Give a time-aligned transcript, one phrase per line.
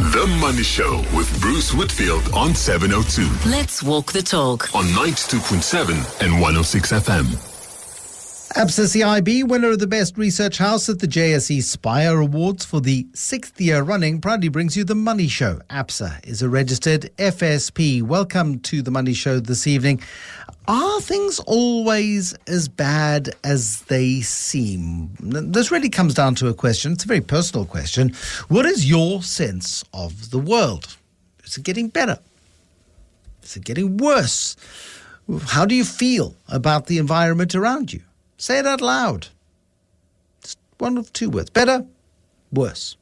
[0.00, 3.50] The Money Show with Bruce Whitfield on 702.
[3.50, 4.74] Let's walk the talk.
[4.74, 7.49] On 92.7 and 106 FM.
[8.56, 13.06] ABSA CIB, winner of the Best Research House at the JSE Spire Awards for the
[13.14, 15.60] sixth year running, proudly brings you The Money Show.
[15.70, 18.02] ABSA is a registered FSP.
[18.02, 20.02] Welcome to The Money Show this evening.
[20.66, 25.10] Are things always as bad as they seem?
[25.20, 26.94] This really comes down to a question.
[26.94, 28.12] It's a very personal question.
[28.48, 30.96] What is your sense of the world?
[31.44, 32.18] Is it getting better?
[33.44, 34.56] Is it getting worse?
[35.46, 38.00] How do you feel about the environment around you?
[38.40, 39.28] Say it out loud.
[40.42, 41.84] Just one of two words better,
[42.50, 42.96] worse.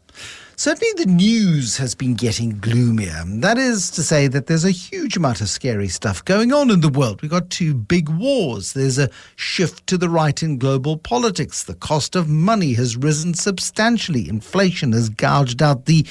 [0.57, 3.23] Certainly, the news has been getting gloomier.
[3.25, 6.81] That is to say, that there's a huge amount of scary stuff going on in
[6.81, 7.23] the world.
[7.23, 8.73] We've got two big wars.
[8.73, 11.63] There's a shift to the right in global politics.
[11.63, 14.29] The cost of money has risen substantially.
[14.29, 16.05] Inflation has gouged out the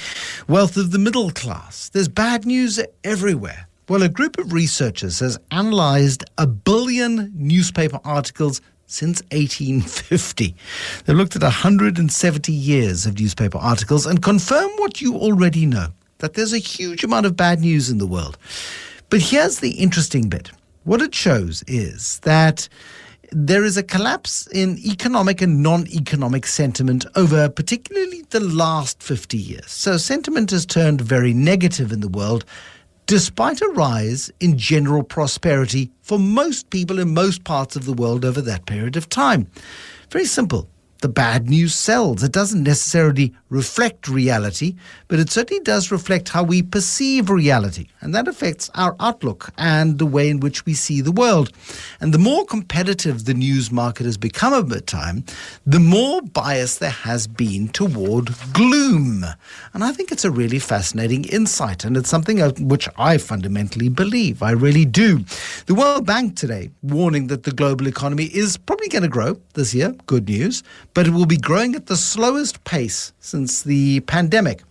[0.48, 1.90] wealth of the middle class.
[1.90, 3.68] There's bad news everywhere.
[3.90, 10.56] Well, a group of researchers has analyzed a billion newspaper articles since 1850.
[11.04, 16.34] They've looked at 170 years of newspaper articles and confirm what you already know that
[16.34, 18.36] there's a huge amount of bad news in the world.
[19.10, 20.50] But here's the interesting bit
[20.84, 22.68] what it shows is that
[23.30, 29.36] there is a collapse in economic and non economic sentiment over particularly the last 50
[29.36, 29.70] years.
[29.70, 32.46] So sentiment has turned very negative in the world
[33.08, 38.22] despite a rise in general prosperity for most people in most parts of the world
[38.22, 39.46] over that period of time.
[40.10, 40.68] Very simple
[41.00, 42.22] the bad news sells.
[42.22, 44.74] It doesn't necessarily reflect reality,
[45.06, 47.86] but it certainly does reflect how we perceive reality.
[48.00, 51.52] And that affects our outlook and the way in which we see the world.
[52.00, 55.24] And the more competitive the news market has become over time,
[55.64, 59.24] the more bias there has been toward gloom.
[59.74, 64.42] And I think it's a really fascinating insight, and it's something which I fundamentally believe.
[64.42, 65.24] I really do.
[65.66, 69.74] The World Bank today warning that the global economy is probably going to grow this
[69.74, 69.94] year.
[70.06, 70.62] Good news
[70.98, 74.64] but it will be growing at the slowest pace since the pandemic.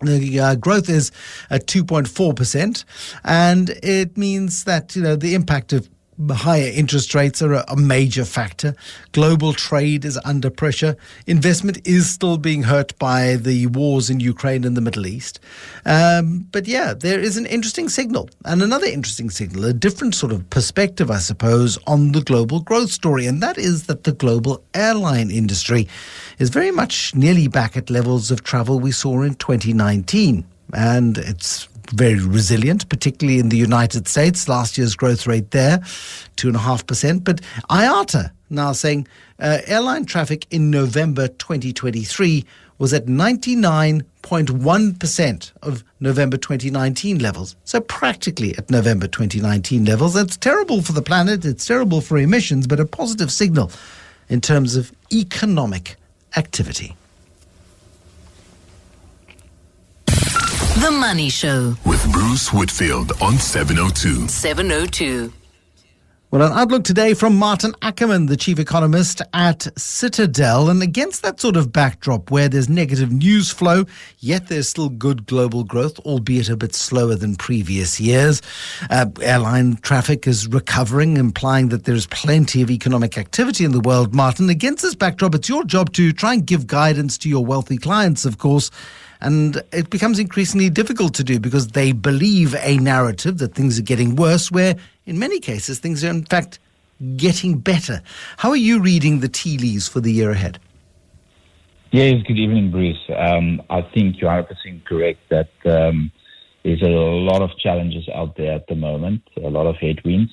[0.00, 1.10] The uh, growth is
[1.50, 2.84] at 2.4%,
[3.24, 5.90] and it means that you know the impact of
[6.30, 8.74] higher interest rates are a, major factor.
[9.12, 10.96] Global trade is under pressure.
[11.26, 15.40] Investment is still being hurt by the wars in Ukraine and the Middle East.
[15.84, 20.32] Um, but yeah, there is an interesting signal and another interesting signal, a different sort
[20.32, 23.26] of perspective, I suppose, on the global growth story.
[23.26, 25.88] And that is that the global airline industry
[26.38, 30.44] is very much nearly back at levels of travel we saw in 2019.
[30.74, 34.48] And it's very resilient, particularly in the United States.
[34.48, 35.78] Last year's growth rate there,
[36.36, 37.24] 2.5%.
[37.24, 39.08] But IATA now saying
[39.38, 42.44] uh, airline traffic in November 2023
[42.78, 47.56] was at 99.1% of November 2019 levels.
[47.64, 50.14] So practically at November 2019 levels.
[50.14, 53.70] That's terrible for the planet, it's terrible for emissions, but a positive signal
[54.28, 55.96] in terms of economic
[56.36, 56.96] activity.
[60.80, 64.26] The Money Show with Bruce Whitfield on 702.
[64.26, 65.30] 702.
[66.30, 70.70] Well, an outlook today from Maarten Ackerman, the chief economist at Citadel.
[70.70, 73.84] And against that sort of backdrop where there's negative news flow,
[74.20, 78.40] yet there's still good global growth, albeit a bit slower than previous years.
[78.88, 84.14] Uh, airline traffic is recovering, implying that there's plenty of economic activity in the world.
[84.14, 87.76] Maarten, against this backdrop, it's your job to try and give guidance to your wealthy
[87.76, 88.70] clients, of course.
[89.22, 93.82] And it becomes increasingly difficult to do because they believe a narrative that things are
[93.82, 94.74] getting worse, where
[95.06, 96.58] in many cases things are in fact
[97.16, 98.02] getting better.
[98.38, 100.58] How are you reading the tea leaves for the year ahead?
[101.92, 102.98] Yes, good evening, Bruce.
[103.16, 106.10] Um, I think you're 100% correct that um,
[106.64, 110.32] there's a lot of challenges out there at the moment, a lot of headwinds,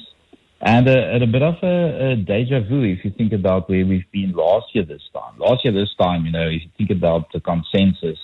[0.62, 4.12] and a, a bit of a, a, deja vu if you think about where we've
[4.12, 5.38] been last year this time.
[5.38, 8.18] Last year this time, you know, if you think about the consensus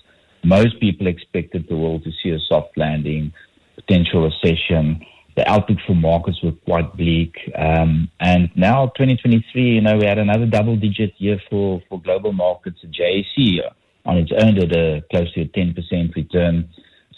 [0.45, 3.33] most people expected the world to see a soft landing,
[3.75, 5.03] potential recession.
[5.35, 7.35] The outlook for markets were quite bleak.
[7.55, 12.31] Um, and now 2023, you know, we had another double digit year for, for global
[12.31, 12.77] markets.
[12.81, 13.59] The JSE
[14.05, 16.69] on its own did a close to a 10% return.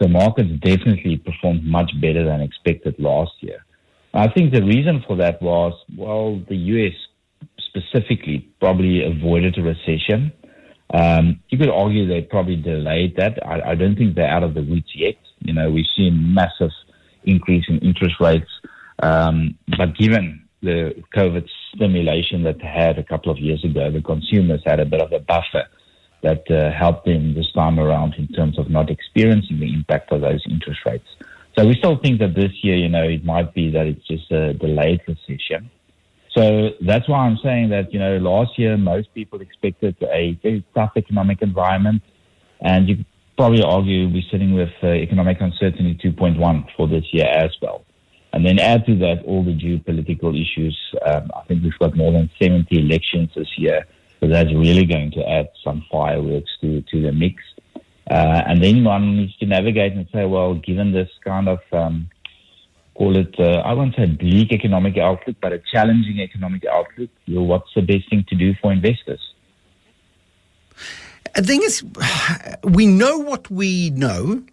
[0.01, 3.65] So markets definitely performed much better than expected last year.
[4.13, 6.93] I think the reason for that was, well, the US
[7.59, 10.31] specifically probably avoided a recession.
[10.93, 13.45] Um, you could argue they probably delayed that.
[13.45, 15.15] I, I, don't think they're out of the woods yet.
[15.39, 16.71] You know, we've seen massive
[17.25, 18.49] increase in interest rates,
[19.03, 24.01] um, but given the COVID stimulation that they had a couple of years ago, the
[24.01, 25.65] consumers had a bit of a buffer
[26.23, 30.21] that uh, helped them this time around in terms of not experiencing the impact of
[30.21, 31.07] those interest rates.
[31.57, 34.31] So we still think that this year, you know, it might be that it's just
[34.31, 35.69] a delayed recession.
[36.37, 40.63] So that's why I'm saying that, you know, last year most people expected a very
[40.75, 42.03] tough economic environment.
[42.61, 43.05] And you
[43.37, 47.85] probably argue we're sitting with uh, economic uncertainty 2.1 for this year as well.
[48.33, 50.77] And then add to that all the geopolitical issues.
[51.03, 53.87] Um, I think we've got more than 70 elections this year.
[54.19, 57.41] So that's really going to add some fireworks to, to the mix.
[58.11, 62.11] Uh, and then one needs to navigate and say, well, given this kind of, um,
[62.97, 67.35] call it, uh, I won't say bleak economic outlook, but a challenging economic outlook, you
[67.35, 69.21] know, what's the best thing to do for investors?
[71.35, 71.83] The thing is,
[72.63, 74.43] we know what we know,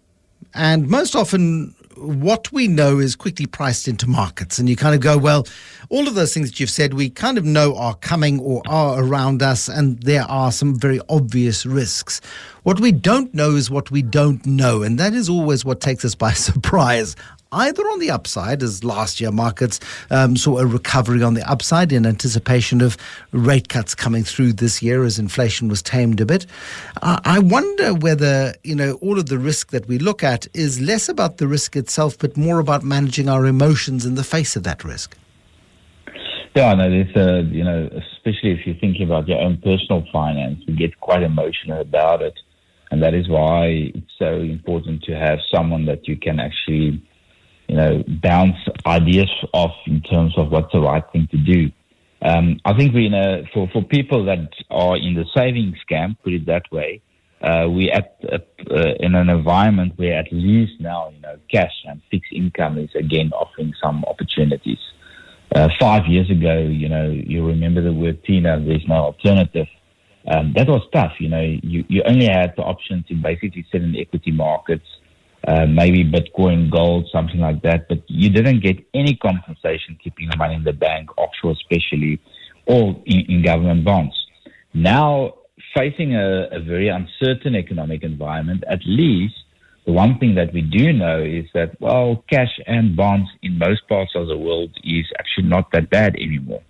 [0.53, 4.59] and most often what we know is quickly priced into markets.
[4.59, 5.47] And you kind of go, well,
[5.89, 9.01] all of those things that you've said, we kind of know are coming or are
[9.03, 12.21] around us, and there are some very obvious risks.
[12.65, 16.03] What we don't know is what we don't know, and that is always what takes
[16.03, 17.15] us by surprise
[17.51, 19.79] either on the upside, as last year markets
[20.09, 22.97] um, saw a recovery on the upside in anticipation of
[23.31, 26.47] rate cuts coming through this year as inflation was tamed a bit.
[27.03, 30.81] Uh, I wonder whether, you know, all of the risk that we look at is
[30.81, 34.63] less about the risk itself, but more about managing our emotions in the face of
[34.63, 35.15] that risk.
[36.55, 40.63] Yeah, no, there's a, you know, especially if you're thinking about your own personal finance,
[40.67, 42.33] we get quite emotional about it.
[42.95, 47.03] And that is why it's so important to have someone that you can actually
[47.67, 48.55] you know, bounce
[48.85, 51.71] ideas off in terms of what's the right thing to do.
[52.21, 56.31] Um, I think we, know, for for people that are in the savings camp, put
[56.31, 57.01] it that way,
[57.41, 58.37] uh, we at uh,
[59.01, 63.29] in an environment where at least now you know cash and fixed income is again
[63.33, 64.79] offering some opportunities.
[65.53, 68.57] Uh, five years ago, you know, you remember the word Tina.
[68.57, 69.67] There's no alternative.
[70.27, 71.13] Um, that was tough.
[71.19, 74.85] You know, you, you only had the option to basically sit in equity markets
[75.47, 77.87] uh, maybe Bitcoin, gold, something like that.
[77.87, 82.19] But you didn't get any compensation keeping the money in the bank, offshore especially,
[82.65, 84.15] or in, in government bonds.
[84.73, 85.35] Now,
[85.75, 89.35] facing a, a very uncertain economic environment, at least
[89.85, 93.87] the one thing that we do know is that, well, cash and bonds in most
[93.87, 96.63] parts of the world is actually not that bad anymore.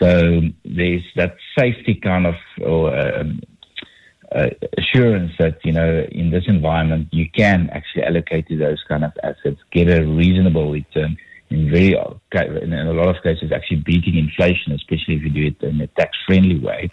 [0.00, 3.40] So there's that safety kind of or, um,
[4.34, 4.48] uh,
[4.78, 9.12] assurance that you know in this environment you can actually allocate to those kind of
[9.22, 11.16] assets, get a reasonable return.
[11.50, 15.66] In very in a lot of cases, actually beating inflation, especially if you do it
[15.66, 16.90] in a tax-friendly way.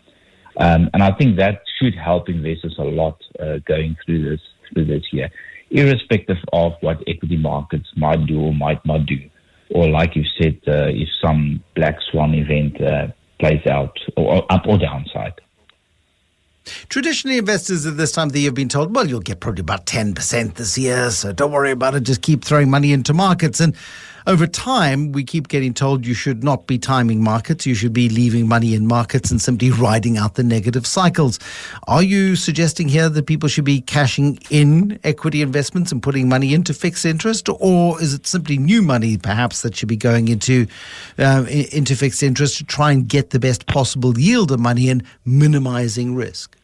[0.60, 4.42] Um, and I think that should help investors a lot uh, going through this
[4.74, 5.30] through this year,
[5.70, 9.30] irrespective of what equity markets might do or might not do,
[9.72, 13.08] or like you said, uh, if some black swan event uh,
[13.40, 15.34] plays out, or, or up or downside.
[16.90, 19.62] Traditionally, investors at this time of the year have been told, well, you'll get probably
[19.62, 23.60] about 10% this year, so don't worry about it, just keep throwing money into markets.
[23.60, 23.76] And
[24.28, 28.10] over time, we keep getting told you should not be timing markets, you should be
[28.10, 31.40] leaving money in markets and simply riding out the negative cycles.
[31.88, 36.54] Are you suggesting here that people should be cashing in equity investments and putting money
[36.54, 40.68] into fixed interest, or is it simply new money perhaps that should be going into
[41.18, 45.04] uh, into fixed interest to try and get the best possible yield of money and
[45.26, 46.58] minimizing risk?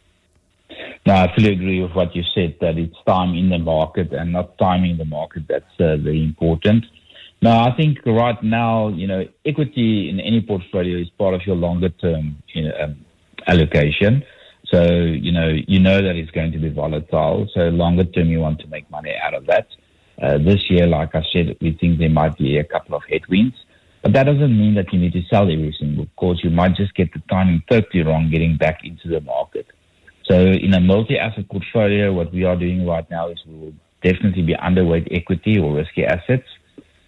[1.06, 4.34] No, I fully agree with what you said that it's time in the market and
[4.34, 5.44] not timing the market.
[5.48, 6.86] That's uh, very important.
[7.44, 11.58] No, I think right now, you know, equity in any portfolio is part of your
[11.58, 13.06] longer term you know, um,
[13.46, 14.24] allocation.
[14.72, 17.50] So, you know, you know that it's going to be volatile.
[17.54, 19.68] So longer term, you want to make money out of that.
[20.22, 23.58] Uh, this year, like I said, we think there might be a couple of headwinds.
[24.04, 26.00] But that doesn't mean that you need to sell everything.
[26.00, 29.68] Of course, you might just get the timing totally wrong getting back into the market.
[30.30, 34.44] So in a multi-asset portfolio, what we are doing right now is we will definitely
[34.44, 36.48] be underweight equity or risky assets.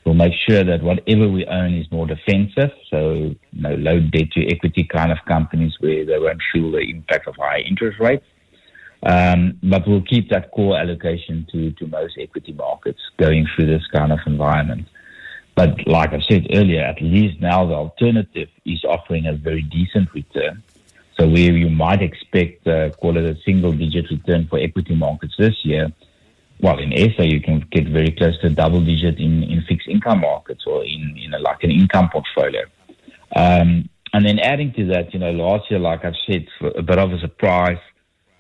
[0.06, 4.32] We'll make sure that whatever we own is more defensive, so you know, low debt
[4.34, 8.26] to equity kind of companies where they won't feel the impact of high interest rates.
[9.02, 13.86] Um, but we'll keep that core allocation to, to most equity markets going through this
[13.94, 14.88] kind of environment.
[15.56, 20.14] But like I said earlier, at least now the alternative is offering a very decent
[20.14, 20.62] return.
[21.20, 25.34] So where you might expect, uh, call it a single digit return for equity markets
[25.40, 25.92] this year,
[26.66, 30.22] well, in SA, you can get very close to double digit in, in fixed income
[30.22, 32.64] markets or in, in a, like an income portfolio.
[33.36, 36.98] Um, and then adding to that, you know, last year, like I've said, a bit
[36.98, 37.78] of a surprise,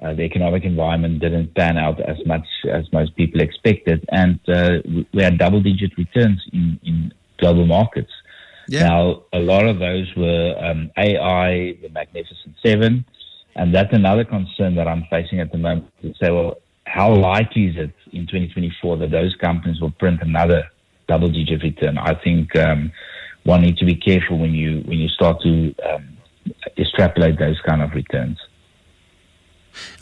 [0.01, 4.03] uh, the economic environment didn't pan out as much as most people expected.
[4.12, 4.82] And uh,
[5.13, 8.12] we had double digit returns in, in global markets.
[8.67, 8.88] Yeah.
[8.88, 13.05] Now, a lot of those were um, AI, the Magnificent Seven,
[13.55, 15.91] And that's another concern that I'm facing at the moment.
[16.01, 16.55] To say, well,
[16.96, 20.64] how likely is it in 2024 that those companies will print another
[21.10, 21.98] double-digit return?
[21.98, 22.90] I think um,
[23.44, 26.18] one needs to be careful when you when you start to um,
[26.78, 28.38] extrapolate those kind of returns.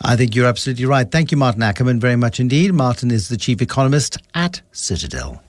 [0.04, 1.12] I think you're absolutely right.
[1.12, 2.72] Thank you, Maarten Ackerman, very much indeed.
[2.74, 5.42] Maarten is the chief economist at Citadel.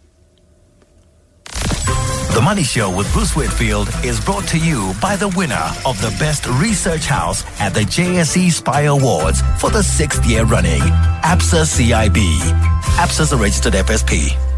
[2.45, 6.47] Money Show with Bruce Whitfield is brought to you by the winner of the Best
[6.47, 10.83] Research House at the JSE Spire Awards for the sixth year running,
[11.23, 12.19] ABSA CIB.
[12.99, 14.54] ABSA is a registered FSP.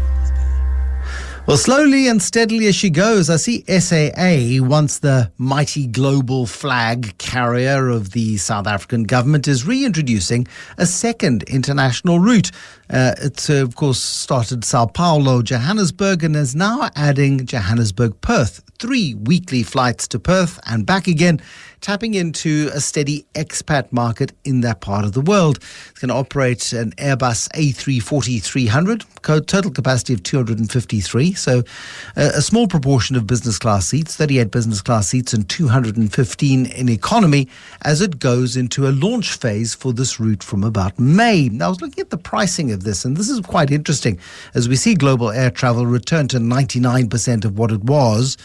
[1.47, 7.17] Well, slowly and steadily as she goes, I see SAA, once the mighty global flag
[7.19, 10.45] carrier of the South African government, is reintroducing
[10.77, 12.51] a second international route.
[12.89, 18.61] Uh, it, uh, of course, started Sao Paulo, Johannesburg, and is now adding Johannesburg Perth.
[18.77, 21.39] Three weekly flights to Perth and back again,
[21.81, 25.57] tapping into a steady expat market in that part of the world.
[25.89, 31.33] It's going to operate an Airbus A340 300, total capacity of 253.
[31.33, 36.65] So uh, a small proportion of business class seats, 38 business class seats, and 215
[36.65, 37.47] in economy
[37.83, 41.49] as it goes into a launch phase for this route from about May.
[41.49, 44.19] Now, I was looking at the pricing of this, and this is quite interesting
[44.53, 48.37] as we see global air travel return to 99% of what it was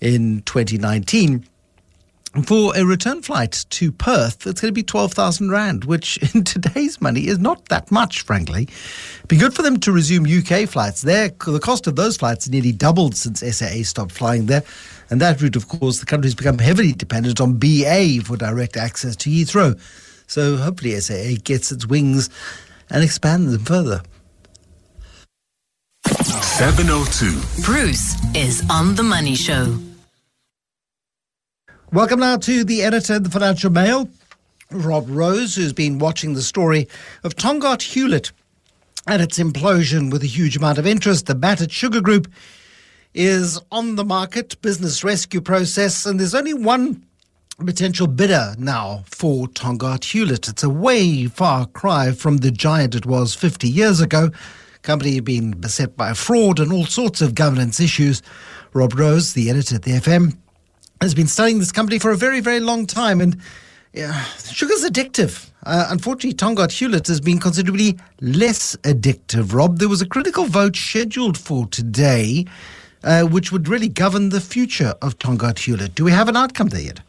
[0.00, 1.46] in 2019.
[2.40, 6.98] For a return flight to Perth, it's going to be 12,000 Rand, which in today's
[6.98, 8.68] money is not that much, frankly.
[9.28, 11.02] Be good for them to resume UK flights.
[11.02, 14.62] There, the cost of those flights nearly doubled since SAA stopped flying there.
[15.10, 19.14] And that route, of course, the country's become heavily dependent on BA for direct access
[19.16, 19.78] to Heathrow.
[20.26, 22.30] So hopefully SAA gets its wings
[22.88, 24.00] and expands them further.
[26.06, 27.62] 702.
[27.62, 29.78] Bruce is on the Money Show.
[31.92, 34.08] Welcome now to the editor of the Financial Mail,
[34.70, 36.88] Rob Rose, who's been watching the story
[37.22, 38.32] of Tongaat Hulett
[39.06, 41.26] and its implosion with a huge amount of interest.
[41.26, 42.32] The Matted Sugar Group
[43.12, 47.04] is on the market, business rescue process, and there's only one
[47.58, 50.48] potential bidder now for Tongaat Hulett.
[50.48, 54.30] It's a way far cry from the giant it was 50 years ago.
[54.80, 58.22] Company had been beset by fraud and all sorts of governance issues.
[58.72, 60.38] Rob Rose, the editor at the FM,
[61.02, 63.20] has been studying this company for a very, very long time.
[63.20, 63.36] And
[63.92, 65.50] yeah, sugar's addictive.
[65.64, 69.78] Uh, unfortunately, Tongaat Hulett has been considerably less addictive, Rob.
[69.78, 72.46] There was a critical vote scheduled for today,
[73.04, 75.94] uh, which would really govern the future of Tongaat Hulett.
[75.94, 77.00] Do we have an outcome there yet?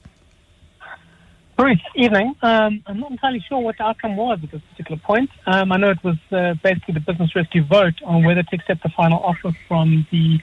[1.55, 2.35] Bruce, evening.
[2.41, 5.29] Um, I'm not entirely sure what the outcome was at this particular point.
[5.45, 8.81] Um, I know it was uh, basically the business rescue vote on whether to accept
[8.81, 10.39] the final offer from the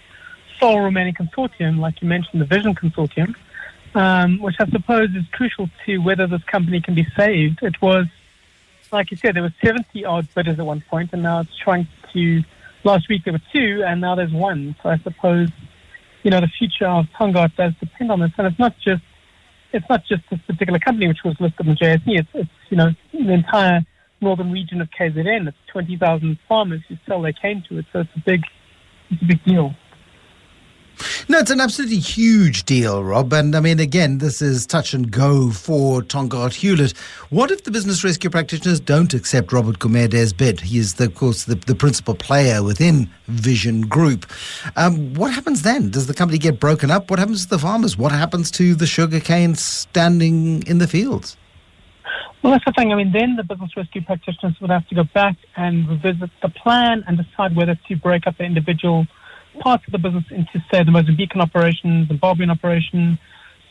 [0.61, 3.35] sole remaining consortium, like you mentioned, the Vision Consortium,
[3.95, 7.61] um, which I suppose is crucial to whether this company can be saved.
[7.63, 8.07] It was,
[8.93, 11.89] like you said, there were 70 odd bidders at one point, and now it's shrunk
[12.13, 12.43] to,
[12.85, 14.77] last week there were two, and now there's one.
[14.83, 15.49] So I suppose,
[16.23, 18.33] you know, the future of Tongaat does depend on this.
[18.37, 19.03] And it's not just,
[19.73, 22.03] it's not just this particular company which was listed the JSE.
[22.07, 23.83] It's, it's you know, the entire
[24.21, 25.49] northern region of KZN.
[25.49, 27.87] It's 20,000 farmers who sell their cane to it.
[27.93, 28.43] So it's a big,
[29.11, 29.75] it's a big deal.
[31.29, 33.33] No, it's an absolutely huge deal, Rob.
[33.33, 36.97] And I mean, again, this is touch and go for Tongaat Hulett.
[37.31, 40.61] What if the business rescue practitioners don't accept Robert Gumede's bid?
[40.61, 44.27] He is, the, of course, the, the principal player within Vision Group.
[44.77, 45.91] Um, what happens then?
[45.91, 47.11] Does the company get broken up?
[47.11, 47.97] What happens to the farmers?
[47.97, 51.37] What happens to the sugarcane standing in the fields?
[52.43, 52.91] Well, that's the thing.
[52.91, 56.49] I mean, then the business rescue practitioners would have to go back and revisit the
[56.49, 59.07] plan and decide whether to break up the individual
[59.59, 63.19] parts of the business into, say, the Mozambican operation, Zimbabwean operation,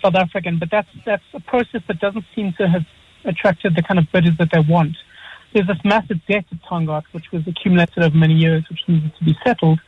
[0.02, 2.86] South African, but that's that's a process that doesn't seem to have
[3.26, 4.96] attracted the kind of bidders that they want.
[5.54, 9.24] There's this massive debt at Tongaat, which was accumulated over many years, which needed to
[9.24, 9.80] be settled.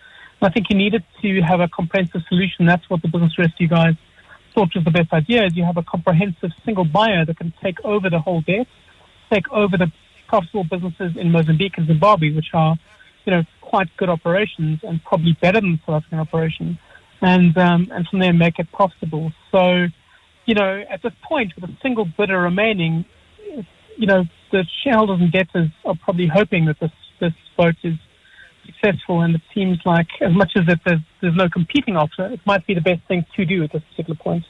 [0.41, 2.65] And I think you needed to have a comprehensive solution.
[2.65, 3.95] That's what the business rescue guys
[4.53, 5.45] thought was the best idea.
[5.45, 8.67] Is you have a comprehensive single buyer that can take over the whole debt,
[9.31, 9.91] take over the
[10.27, 12.77] profitable businesses in Mozambique and Zimbabwe, which are,
[13.25, 16.77] you know, quite good operations and probably better than South African operations,
[17.21, 19.31] and um, and from there make it profitable.
[19.51, 19.87] So,
[20.45, 23.05] you know, at this point, with a single bidder remaining,
[23.97, 27.95] you know, the shareholders and debtors are probably hoping that this this vote is
[28.65, 32.41] successful, and it seems like as much as it, there's there's no competing offer, it
[32.45, 34.43] might be the best thing to do at this particular point.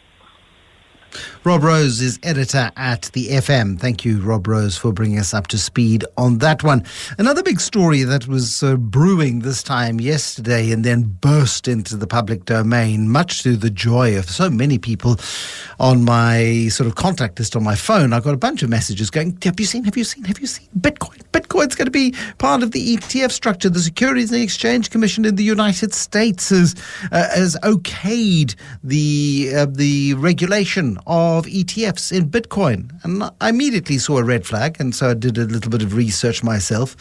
[1.43, 3.79] Rob Rose is editor at the FM.
[3.79, 6.83] Thank you, Rob Rose, for bringing us up to speed on that one.
[7.17, 12.07] Another big story that was uh, brewing this time yesterday and then burst into the
[12.07, 15.17] public domain, much to the joy of so many people
[15.79, 18.13] on my sort of contact list on my phone.
[18.13, 20.47] I got a bunch of messages going, Have you seen, have you seen, have you
[20.47, 21.21] seen Bitcoin?
[21.31, 23.69] Bitcoin's going to be part of the ETF structure.
[23.69, 26.75] The Securities and Exchange Commission in the United States has,
[27.11, 32.91] uh, has okayed the, uh, the regulation of ETFs in Bitcoin.
[33.03, 34.77] And I immediately saw a red flag.
[34.79, 36.95] And so I did a little bit of research myself.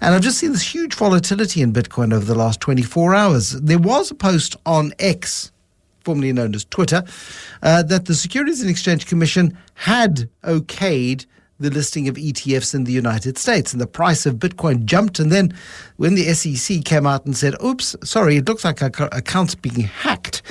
[0.00, 3.52] And I've just seen this huge volatility in Bitcoin over the last 24 hours.
[3.52, 5.52] There was a post on X,
[6.00, 7.04] formerly known as Twitter,
[7.62, 11.26] uh, that the Securities and Exchange Commission had okayed
[11.60, 13.72] the listing of ETFs in the United States.
[13.72, 15.18] And the price of Bitcoin jumped.
[15.18, 15.54] And then
[15.96, 19.86] when the SEC came out and said, oops, sorry, it looks like our account's being
[19.86, 20.42] hacked.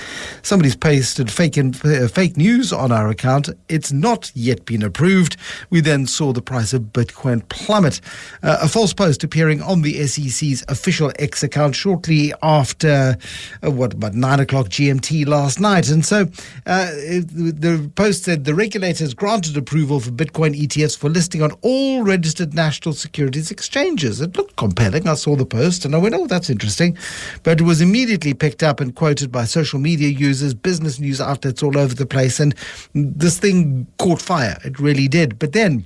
[0.42, 3.50] Somebody's pasted fake, in, uh, fake news on our account.
[3.68, 5.36] It's not yet been approved.
[5.70, 8.00] We then saw the price of Bitcoin plummet.
[8.42, 13.18] Uh, a false post appearing on the SEC's official X account shortly after,
[13.62, 15.90] uh, what, about 9 o'clock GMT last night.
[15.90, 16.22] And so
[16.66, 22.04] uh, the post said the regulators granted approval for Bitcoin ETFs for listing on all
[22.04, 24.22] registered national securities exchanges.
[24.22, 25.08] It looked compelling.
[25.08, 26.98] I saw the post and I went, oh, that's interesting.
[27.44, 31.64] But it was immediately picked up and quoted by social media users, business news outlets
[31.64, 32.40] all over the place.
[32.40, 32.56] And
[32.94, 34.58] this thing caught fire.
[34.64, 35.40] It really did.
[35.40, 35.86] But then,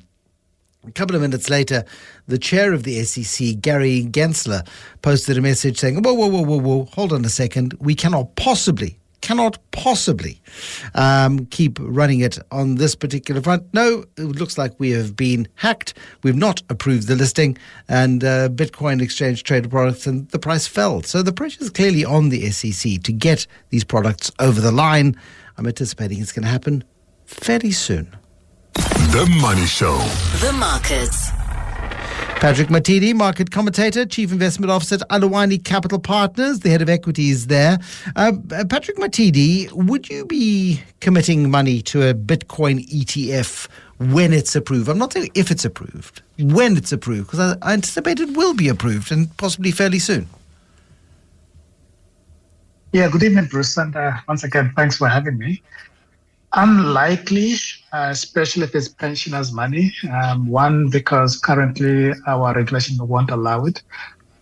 [0.86, 1.84] a couple of minutes later,
[2.28, 4.66] the chair of the SEC, Gary Gensler,
[5.02, 7.76] posted a message saying, Whoa, whoa, whoa, whoa, whoa, hold on a second.
[7.80, 8.98] We cannot possibly
[9.28, 10.42] cannot possibly
[10.96, 13.62] um, keep running it on this particular front.
[13.74, 15.96] No, it looks like we have been hacked.
[16.24, 17.58] We've not approved the listing,
[17.90, 21.04] and uh, Bitcoin exchange traded products, and the price fell.
[21.04, 25.14] So the pressure is clearly on the SEC to get these products over the line.
[25.58, 26.86] I'm anticipating it's going to happen
[27.26, 28.16] fairly soon.
[28.76, 29.98] The Money Show.
[30.40, 31.37] The markets.
[32.40, 37.48] Patrick Mathidi, market commentator, chief investment officer at Aluwani Capital Partners, the head of equities
[37.48, 37.80] there.
[38.16, 43.68] Uh, uh Patrick Mathidi, would you be committing money to a Bitcoin ETF
[43.98, 44.88] when it's approved?
[44.88, 48.54] I'm not saying if it's approved, when it's approved, because I, I anticipate it will
[48.54, 50.30] be approved and possibly fairly soon.
[52.94, 53.76] Yeah, good evening, Bruce.
[53.78, 55.64] And uh, once again, thanks for having me.
[56.58, 57.54] Unlikely,
[57.94, 59.94] uh, especially if it's pensioners' money.
[60.12, 63.84] Um, one, because currently our regulation won't allow it.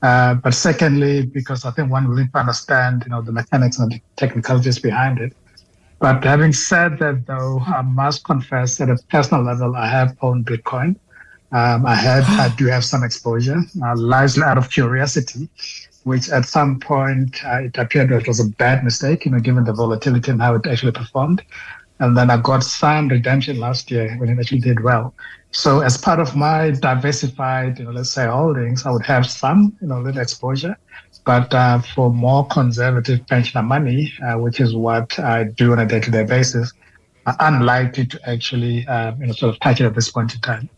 [0.01, 3.79] Uh, but secondly, because I think one will need to understand, you know, the mechanics
[3.79, 5.33] and the technicalities behind it.
[5.99, 10.45] But having said that, though, I must confess at a personal level, I have owned
[10.45, 10.95] Bitcoin.
[11.51, 15.49] Um, I had, I do have some exposure, uh, largely out of curiosity,
[16.03, 19.39] which at some point uh, it appeared that it was a bad mistake, you know,
[19.39, 21.41] given the volatility and how it actually performed.
[21.99, 25.13] And then I got some redemption last year when it actually did well.
[25.51, 29.75] So as part of my diversified, you know, let's say holdings, I would have some,
[29.81, 30.75] you know, little exposure.
[31.25, 35.85] But uh, for more conservative pensioner money, uh, which is what I do on a
[35.85, 36.71] day-to-day basis,
[37.25, 40.41] I'm unlikely to actually, uh, you know, sort of touch it at this point in
[40.41, 40.69] time.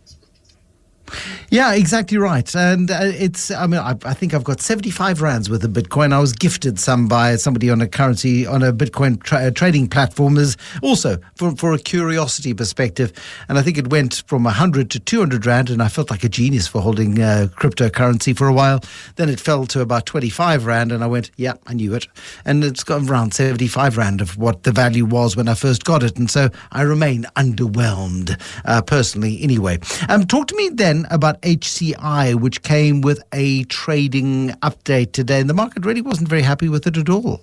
[1.49, 2.53] Yeah, exactly right.
[2.55, 6.11] And uh, it's, I mean, I, I, think I've got 75 rands worth of Bitcoin.
[6.11, 9.87] I was gifted some by somebody on a currency, on a Bitcoin tra- uh, trading
[9.87, 13.13] platform, as also for, for a curiosity perspective.
[13.47, 16.29] And I think it went from 100 to 200 Rand, and I felt like a
[16.29, 18.81] genius for holding uh, cryptocurrency for a while.
[19.15, 22.07] Then it fell to about 25 Rand, and I went, yeah, I knew it.
[22.43, 26.03] And it's got around 75 Rand of what the value was when I first got
[26.03, 26.17] it.
[26.17, 29.79] And so I remain underwhelmed, uh, personally, anyway.
[30.09, 35.49] Um, talk to me then about HCI, which came with a trading update today, and
[35.49, 37.41] the market really wasn't very happy with it at all.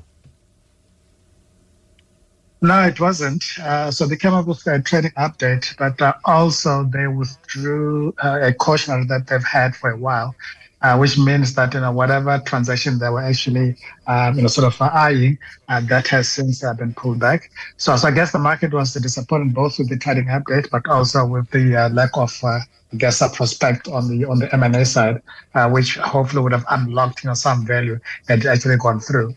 [2.65, 3.45] No, it wasn't.
[3.61, 8.39] Uh, so they came up with a trading update, but uh, also they withdrew uh,
[8.41, 10.35] a cautionary that they've had for a while,
[10.85, 13.75] uh, which means that you know whatever transaction they were actually
[14.07, 17.51] um, you know sort of eyeing, uh, that has since uh, been pulled back.
[17.79, 21.27] So, so I guess the market was disappointed both with the trading update, but also
[21.27, 22.61] with the lack of I
[22.99, 25.23] guess a prospect on the on the M&A side,
[25.55, 29.35] uh, which hopefully would have unlocked you know some value had actually gone through.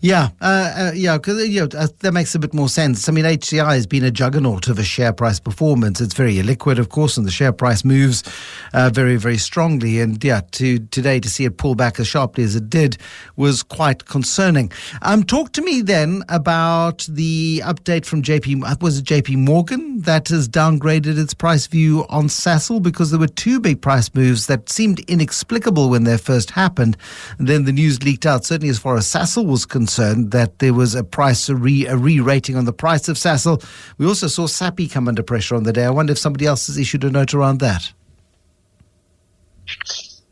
[0.00, 3.08] Yeah, uh, uh, yeah, because you know, uh, that makes a bit more sense.
[3.08, 6.00] I mean, HCI has been a juggernaut of a share price performance.
[6.00, 8.22] It's very illiquid, of course, and the share price moves
[8.72, 10.00] uh, very, very strongly.
[10.00, 12.96] And yeah, to today to see it pull back as sharply as it did
[13.36, 14.72] was quite concerning.
[15.02, 18.64] Um, talk to me then about the update from JP.
[18.64, 23.20] Uh, was it JP Morgan that has downgraded its price view on Sasol because there
[23.20, 26.96] were two big price moves that seemed inexplicable when they first happened,
[27.38, 28.46] and then the news leaked out.
[28.46, 31.96] Certainly, as far as Sasol was concerned that there was a price a re a
[31.96, 33.62] re-rating on the price of Sasol.
[33.98, 35.84] We also saw Sappi come under pressure on the day.
[35.84, 37.92] I wonder if somebody else has issued a note around that.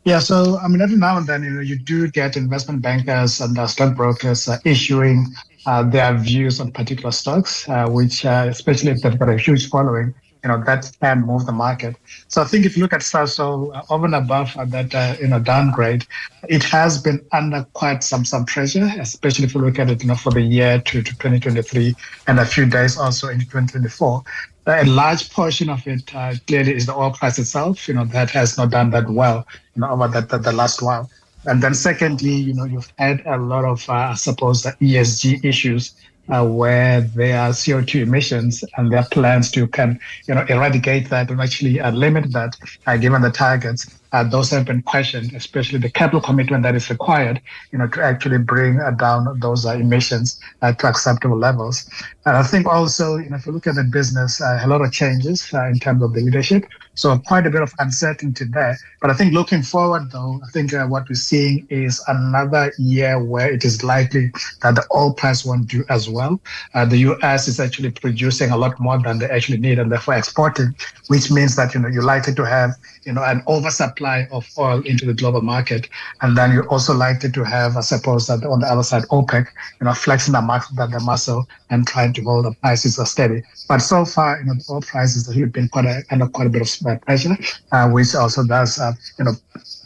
[0.05, 3.41] Yeah, so I mean, every now and then, you know, you do get investment bankers
[3.41, 5.27] and uh, stockbrokers uh, issuing
[5.65, 9.69] uh, their views on particular stocks, uh, which, uh, especially if they've got a huge
[9.69, 11.95] following, you know, that can move the market.
[12.27, 15.39] So I think if you look at Sasol uh, over and above that, you know,
[15.39, 16.05] downgrade,
[16.47, 20.07] it has been under quite some some pressure, especially if you look at it, you
[20.07, 21.95] know, for the year to, to 2023
[22.27, 24.23] and a few days also into 2024
[24.67, 27.87] a large portion of it uh, clearly is the oil price itself.
[27.87, 30.81] You know that has not done that well, you know, over that, the, the last
[30.81, 31.09] while.
[31.45, 35.43] And then secondly, you know, you've had a lot of, uh, I suppose, the ESG
[35.45, 35.95] issues
[36.29, 41.09] uh, where there are CO2 emissions and there are plans to can you know eradicate
[41.09, 42.55] that and actually uh, limit that
[42.87, 43.98] uh, given the targets.
[44.11, 47.41] Uh, those have been questioned, especially the capital commitment that is required,
[47.71, 51.89] you know, to actually bring uh, down those uh, emissions to acceptable levels.
[52.25, 54.91] And I think also, you know, if you look at the business, a lot of
[54.91, 56.65] changes in terms of the leadership.
[56.99, 58.77] So quite a bit of uncertainty there.
[59.01, 63.23] But I think looking forward, though, I think uh, what we're seeing is another year
[63.23, 66.41] where it is likely that the oil price won't do as well.
[66.73, 67.47] Uh, the U.S.
[67.47, 70.75] is actually producing a lot more than they actually need, and therefore exporting,
[71.07, 72.71] which means that you know you're likely to have
[73.05, 73.98] you know an oversupply
[74.31, 75.89] of oil into the global market,
[76.21, 79.47] and then you're also likely to have, I suppose, that on the other side, OPEC,
[79.79, 80.41] you know, flexing the
[80.75, 83.43] that the muscle and trying to hold the prices steady.
[83.67, 86.49] But so far, you know, the oil prices have been quite a, under quite a
[86.49, 87.37] bit of pressure,
[87.71, 89.33] uh, which also does, uh, you know,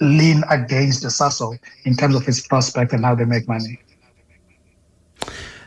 [0.02, 3.80] lean against the Sasol in terms of its prospect and how they make money.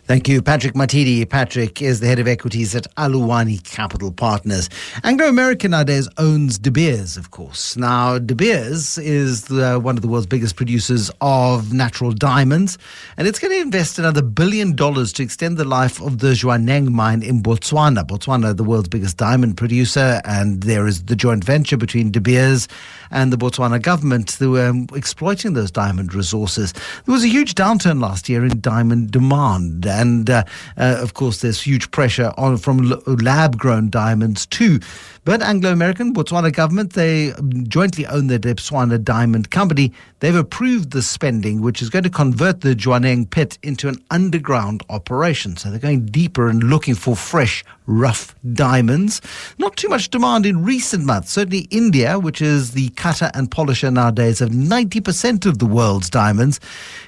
[0.07, 1.29] Thank you, Patrick Mathidi.
[1.29, 4.71] Patrick is the head of equities at Aluwani Capital Partners.
[5.03, 7.77] Anglo American nowadays owns De Beers, of course.
[7.77, 12.79] Now, De Beers is the, uh, one of the world's biggest producers of natural diamonds,
[13.17, 16.91] and it's going to invest another billion dollars to extend the life of the Jwaneng
[16.91, 18.07] mine in Botswana.
[18.07, 22.69] Botswana, the world's biggest diamond producer, and there is the joint venture between De Beers
[23.11, 26.73] and the Botswana government who were um, exploiting those diamond resources.
[26.73, 30.45] There was a huge downturn last year in diamond demand and uh,
[30.77, 34.81] uh, of course, there's huge pressure on from lab grown diamonds too.
[35.27, 37.33] But Anglo American, Botswana government, they
[37.65, 39.93] jointly own the Debswana Diamond Company.
[40.21, 44.85] They've approved the spending, which is going to convert the Jwaneng pit into an underground
[44.89, 45.57] operation.
[45.57, 49.21] So they're going deeper and looking for fresh, rough diamonds.
[49.59, 51.33] Not too much demand in recent months.
[51.33, 56.61] Certainly India, which is the cutter and polisher nowadays of 90% of the world's diamonds,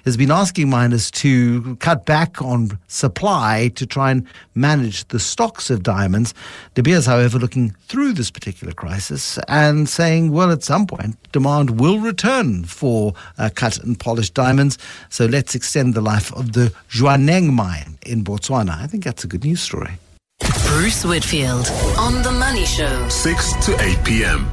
[0.05, 4.27] has been asking miners to cut back on supply to try and
[4.57, 6.35] manage the stocks of diamonds.
[6.75, 11.81] De Beers, however, looking through this particular crisis and saying, well, at some point, demand
[11.81, 14.79] will return for uh, cut and polished diamonds.
[15.09, 18.81] So let's extend the life of the Jwaneng mine in Botswana.
[18.81, 19.99] I think that's a good news story.
[20.67, 21.67] Bruce Whitfield
[21.99, 23.09] on The Money Show.
[23.09, 24.51] 6 to 8 p.m.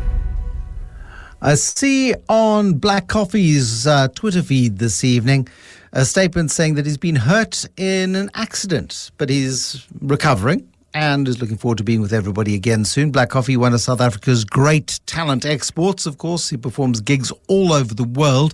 [1.42, 5.48] I see on Black Coffee's uh, Twitter feed this evening
[5.94, 11.42] a statement saying that he's been hurt in an accident, but he's recovering and is
[11.42, 13.12] looking forward to being with everybody again soon.
[13.12, 16.50] Black Coffee, one of South Africa's great talent exports, of course.
[16.50, 18.54] He performs gigs all over the world.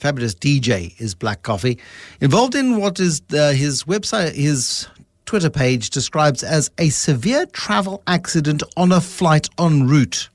[0.00, 1.78] Fabulous DJ is Black Coffee.
[2.20, 4.88] Involved in what is uh, his website, his
[5.26, 10.28] Twitter page describes as a severe travel accident on a flight en route.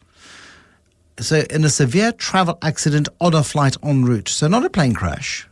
[1.20, 4.30] So, in a severe travel accident on a flight en route.
[4.30, 5.48] So, not a plane crash,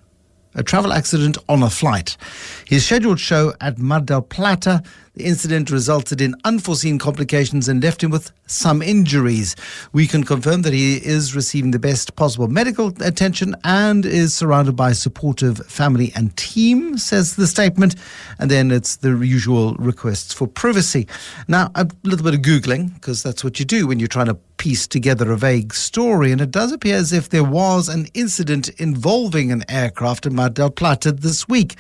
[0.55, 2.15] a travel accident on a flight.
[2.65, 4.81] His scheduled show at Mar del Plata
[5.19, 9.53] the incident resulted in unforeseen complications and left him with some injuries.
[9.91, 14.77] We can confirm that he is receiving the best possible medical attention and is surrounded
[14.77, 17.95] by supportive family and team, says the statement.
[18.39, 21.05] And then it's the usual requests for privacy.
[21.49, 24.37] Now, a little bit of Googling, because that's what you do when you're trying to
[24.55, 26.31] piece together a vague story.
[26.31, 30.49] And it does appear as if there was an incident involving an aircraft in Mar
[30.49, 31.75] del Plata this week.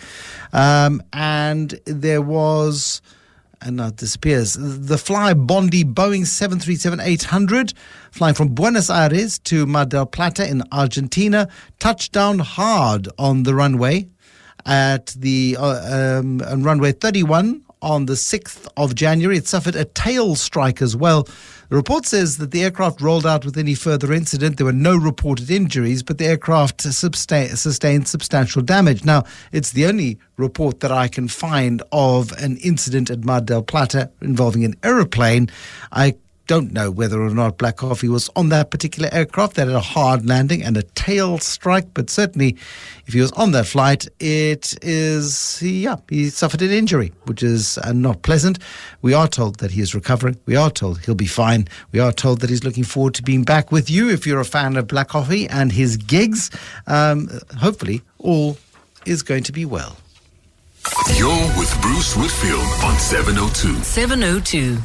[0.51, 3.01] Um, and there was
[3.61, 4.53] and now it disappears.
[4.53, 7.73] The Flybondi Boeing 737-800
[8.11, 11.47] flying from Buenos Aires to Mar del Plata in Argentina
[11.79, 14.07] touched down hard on the runway
[14.65, 19.37] at the uh, um, runway 31 on the 6th of January.
[19.37, 21.23] It suffered a tail strike as well.
[21.69, 24.57] The report says that the aircraft rolled out with any further incident.
[24.57, 29.05] There were no reported injuries, but the aircraft sustained substantial damage.
[29.05, 33.61] Now, it's the only report that I can find of an incident at Mar del
[33.61, 35.49] Plata involving an aeroplane.
[35.91, 36.15] I
[36.49, 39.79] don't know whether or not Black Coffee was on that particular aircraft that had a
[39.79, 42.57] hard landing and a tail strike, but certainly
[43.05, 47.77] if he was on that flight, it is, yeah, he suffered an injury, which is
[47.77, 48.57] uh, not pleasant.
[49.03, 50.37] We are told that he is recovering.
[50.47, 51.67] We are told he'll be fine.
[51.91, 54.45] We are told that he's looking forward to being back with you if you're a
[54.45, 56.49] fan of Black Coffee and his gigs.
[56.87, 58.57] Um, hopefully, all
[59.05, 59.97] is going to be well.
[61.15, 63.83] You're with Bruce Whitfield on 702.
[63.83, 64.79] 702.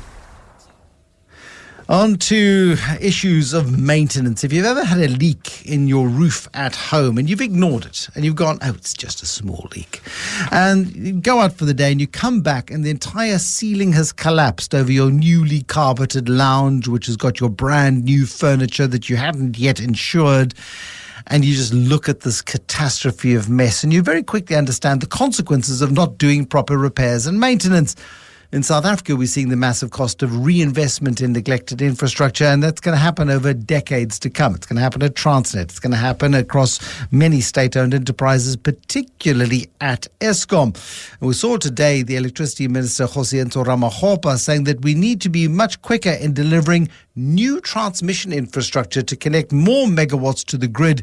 [1.87, 4.43] On to issues of maintenance.
[4.43, 8.09] If you've ever had a leak in your roof at home and you've ignored it
[8.15, 10.01] and you've gone, oh, it's just a small leak,
[10.51, 13.93] and you go out for the day and you come back and the entire ceiling
[13.93, 19.11] has collapsed over your newly carpeted lounge, which has got your brand new furniture that
[19.11, 20.55] you haven't yet insured
[21.27, 25.07] and you just look at this catastrophe of mess and you very quickly understand the
[25.07, 27.95] consequences of not doing proper repairs and maintenance.
[28.55, 32.81] In South Africa, we're seeing the massive cost of reinvestment in neglected infrastructure, and that's
[32.81, 34.55] going to happen over decades to come.
[34.55, 35.63] It's going to happen at Transnet.
[35.63, 36.79] It's going to happen across
[37.11, 40.67] many state owned enterprises, particularly at Eskom.
[41.21, 45.49] And we saw today the Electricity Minister, Kgosientsho Ramokgopa, saying that we need to be
[45.49, 51.03] much quicker in delivering new transmission infrastructure to connect more megawatts to the grid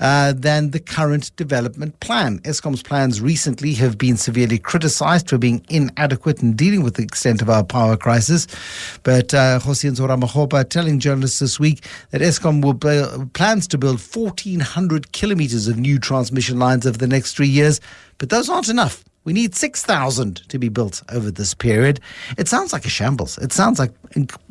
[0.00, 2.38] uh, than the current development plan.
[2.40, 7.42] Eskom's plans recently have been severely criticized for being inadequate in dealing with the extent
[7.42, 8.46] of our power crisis.
[9.02, 15.12] But uh, Kgosientsho Ramokgopa telling journalists this week that Eskom will plans to build 1,400
[15.12, 17.80] kilometers of new transmission lines over the next three years,
[18.18, 19.04] but those aren't enough.
[19.24, 21.98] We need 6,000 to be built over this period.
[22.38, 23.38] It sounds like a shambles.
[23.38, 23.90] It sounds like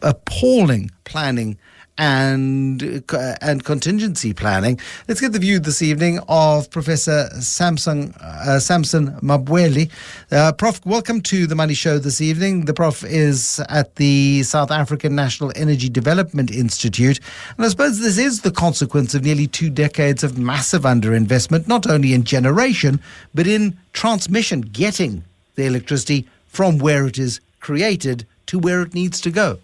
[0.01, 1.57] appalling planning
[1.97, 4.79] and uh, and contingency planning.
[5.07, 9.89] Let's get the view this evening of Professor Samson uh, Samson Mamphweli.
[10.31, 12.65] Uh, Prof, welcome to the Money Show this evening.
[12.65, 17.19] The Prof is at the South African National Energy Development Institute,
[17.57, 21.87] and I suppose this is the consequence of nearly two decades of massive underinvestment, not
[21.87, 22.99] only in generation
[23.33, 25.23] but in transmission, getting
[25.55, 29.57] the electricity from where it is created to where it needs to go.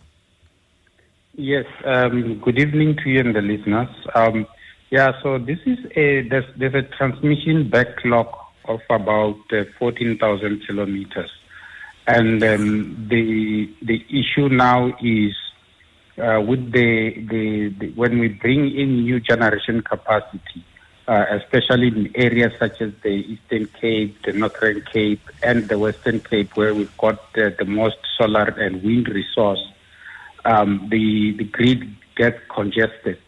[1.41, 1.65] Yes.
[1.85, 3.89] Um, good evening to you and the listeners.
[4.13, 4.45] Um,
[4.91, 5.19] yeah.
[5.23, 8.27] So this is a there's, there's a transmission backlog
[8.65, 11.31] of about uh, 14,000 kilometers,
[12.05, 15.35] and um, the the issue now is
[16.19, 20.63] uh, with the, the, the when we bring in new generation capacity,
[21.07, 26.19] uh, especially in areas such as the Eastern Cape, the Northern Cape, and the Western
[26.19, 29.71] Cape, where we've got the most solar and wind resource
[30.45, 33.19] um, the, the grid gets congested.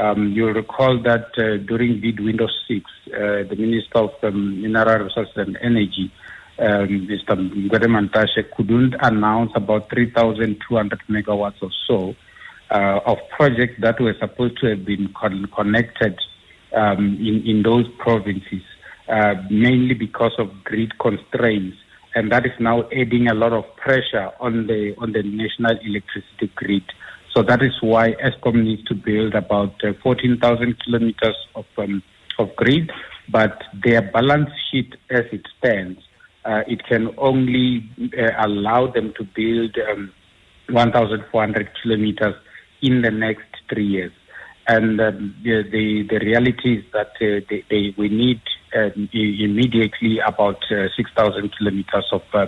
[0.00, 5.04] Um, you'll recall that uh, during bid window six, uh, the Minister of um, Mineral
[5.04, 6.12] Resources and Energy,
[6.58, 7.36] um, Mr.
[7.68, 12.14] Gwede Mantashe, couldn't announce about 3,200 megawatts or so
[12.70, 16.18] uh, of projects that were supposed to have been con- connected
[16.74, 18.62] um, in, in those provinces,
[19.08, 21.76] uh, mainly because of grid constraints
[22.14, 26.50] and that is now adding a lot of pressure on the on the national electricity
[26.54, 26.84] grid.
[27.34, 32.02] So that is why Eskom needs to build about uh, 14,000 kilometers of um,
[32.38, 32.90] of grid,
[33.28, 36.00] but their balance sheet as it stands,
[36.44, 40.12] uh, it can only uh, allow them to build um,
[40.70, 42.34] 1,400 kilometers
[42.82, 44.12] in the next three years.
[44.66, 48.40] And um, the, the, the reality is that uh, they, they, we need
[48.74, 52.46] immediately about uh, 6,000 kilometers of, uh,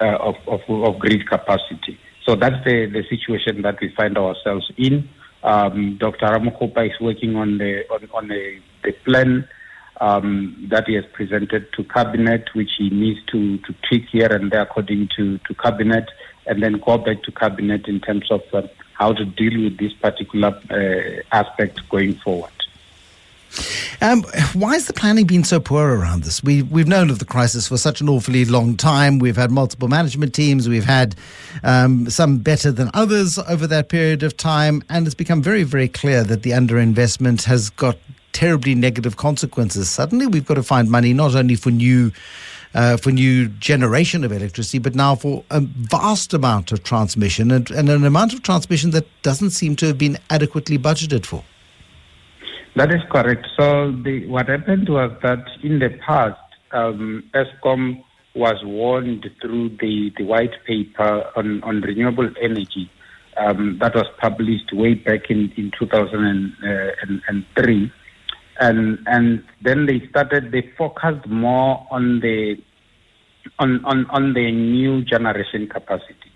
[0.00, 1.98] of, of, of, grid capacity.
[2.26, 5.08] So that's the, the situation that we find ourselves in.
[5.42, 6.26] Um, Dr.
[6.26, 9.48] Ramokgopa is working on the on, on a, the plan
[10.00, 14.50] um, that he has presented to cabinet, which he needs to, to tweak here and
[14.50, 16.08] there according to, to cabinet,
[16.46, 18.62] and then go back to cabinet in terms of uh,
[18.94, 22.50] how to deal with this particular uh, aspect going forward.
[24.00, 26.42] Um, why has the planning been so poor around this?
[26.42, 29.18] We, we've known of the crisis for such an awfully long time.
[29.18, 30.68] We've had multiple management teams.
[30.68, 31.16] We've had
[31.64, 34.82] um, some better than others over that period of time.
[34.88, 37.96] And it's become very, very clear that the underinvestment has got
[38.32, 39.90] terribly negative consequences.
[39.90, 42.12] Suddenly, we've got to find money not only for new.
[42.74, 47.70] Uh, for new generation of electricity, but now for a vast amount of transmission and,
[47.70, 51.42] and an amount of transmission that doesn't seem to have been adequately budgeted for.
[52.78, 53.44] That is correct.
[53.58, 56.38] So the, what happened was that in the past,
[56.70, 58.04] um, Eskom
[58.36, 62.88] was warned through the, the white paper on, on renewable energy
[63.36, 67.92] um, that was published way back in, in 2003.
[68.60, 72.62] And, and then they started, they focused more on the,
[73.58, 76.30] on, on, on the new generation capacity.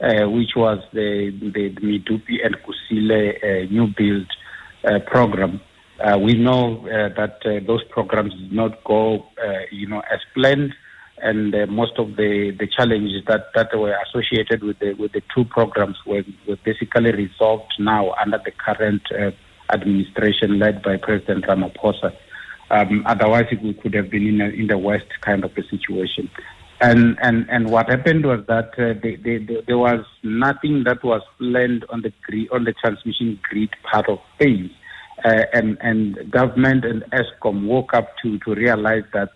[0.00, 4.28] uh, which was the, the, Medupi and Kusile uh, new build
[4.84, 5.60] uh, program.
[6.00, 10.20] Uh, we know uh, that uh, those programs did not go, uh, you know, as
[10.32, 10.72] planned,
[11.20, 15.22] and uh, most of the, the challenges that, that were associated with the with the
[15.34, 19.32] two programs were, were basically resolved now under the current uh,
[19.72, 22.16] administration led by President Ramaphosa.
[22.70, 26.30] Um, otherwise, we could have been in, a, in the West kind of a situation.
[26.80, 31.22] And and and what happened was that they, they, they, there was nothing that was
[31.38, 32.12] planned on the
[32.52, 34.70] on the transmission grid part of things,
[35.24, 39.30] uh, and and government and Eskom woke up to to realize that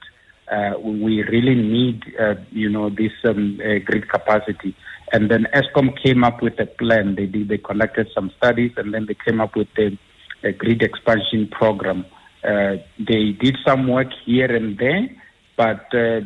[0.51, 4.75] uh, we really need uh, you know this um, uh, grid capacity.
[5.13, 7.17] And then Eskom came up with a plan.
[7.17, 9.99] They did, they conducted some studies, and then they came up with a,
[10.43, 12.07] a grid expansion program.
[12.43, 15.09] Uh, they did some work here and there
[15.57, 16.21] but uh,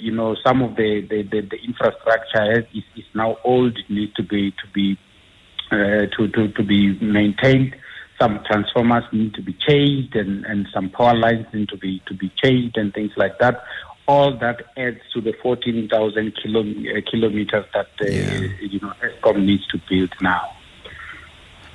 [0.00, 3.76] you know some of the the, the, the infrastructure is, is now old.
[3.76, 4.96] It needs to be to be
[5.70, 7.74] to, to to be maintained.
[8.20, 12.14] Some transformers need to be changed, and, and some power lines need to be to
[12.14, 13.62] be changed, and things like that.
[14.06, 18.48] All that adds to the 14,000 kilo, uh, kilometers that uh, Yeah.
[18.60, 20.50] you know Eskom needs to build now.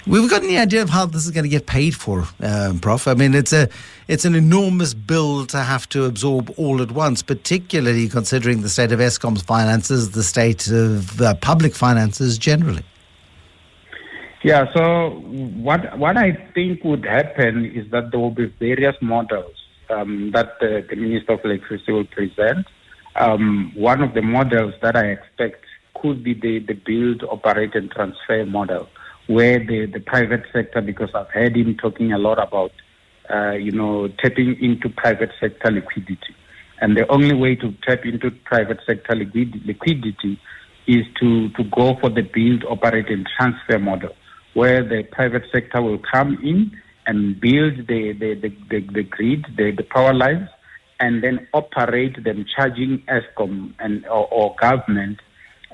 [0.06, 3.08] We've got any idea of how this is going to get paid for, um, Prof?
[3.08, 3.70] I mean, it's a
[4.10, 8.92] it's an enormous bill to have to absorb all at once, particularly considering the state
[8.92, 12.84] of Eskom's finances, the state of uh, public finances generally.
[14.44, 15.10] Yeah, so
[15.56, 19.56] what what I think would happen is that there will be various models
[19.90, 22.68] um, that the, the Minister of Electricity will present.
[23.16, 25.64] Um, one of the models that I expect
[25.96, 28.90] could be the, the build, operate, and transfer model,
[29.28, 32.72] where the, the private sector, because I've heard him talking a lot about,
[33.34, 36.36] uh, you know, tapping into private sector liquidity.
[36.82, 40.38] And the only way to tap into private sector liquidity
[40.86, 44.14] is to, to go for the build, operate, and transfer model,
[44.54, 46.72] where the private sector will come in
[47.06, 50.48] and build the, the, the, the, the grid, the, the power lines,
[51.00, 55.20] and then operate them, charging Eskom and or, or government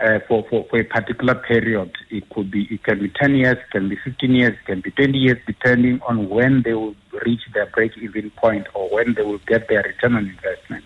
[0.02, 1.92] uh, for, for, for a particular period.
[2.10, 4.82] It could be, it can be 10 years, it can be 15 years, it can
[4.82, 9.24] be 20 years, depending on when they will reach their break-even point or when they
[9.24, 10.86] will get their return on investment.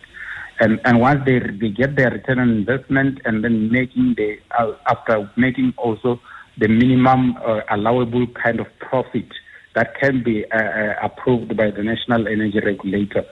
[0.59, 4.73] And, and once they, they get their return on investment and then making the, uh,
[4.87, 6.19] after making also
[6.57, 9.25] the minimum uh, allowable kind of profit
[9.75, 13.25] that can be uh, uh, approved by the National Energy Regulator,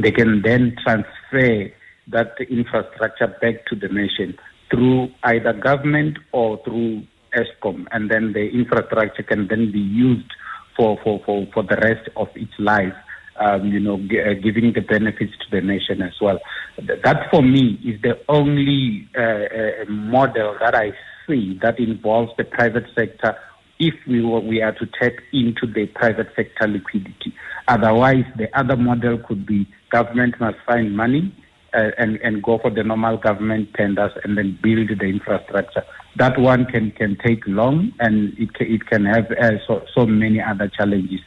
[0.00, 1.70] they can then transfer
[2.08, 4.36] that infrastructure back to the nation
[4.70, 7.02] through either government or through
[7.34, 10.30] Eskom, and then the infrastructure can then be used
[10.76, 12.94] for, for, for, for the rest of its life.
[13.40, 16.38] Um, you know, g- uh, giving the benefits to the nation as well.
[16.76, 20.92] Th- That for me is the only uh, uh, model that I
[21.28, 23.36] that involves the private sector
[23.78, 27.34] if we were, we are to tap into the private sector liquidity.
[27.66, 31.34] Otherwise, the other model could be government must find money
[31.74, 35.82] uh, and, and go for the normal government tenders and then build the infrastructure.
[36.16, 40.06] That one can, can take long and it can, it can have uh, so, so
[40.06, 41.20] many other challenges.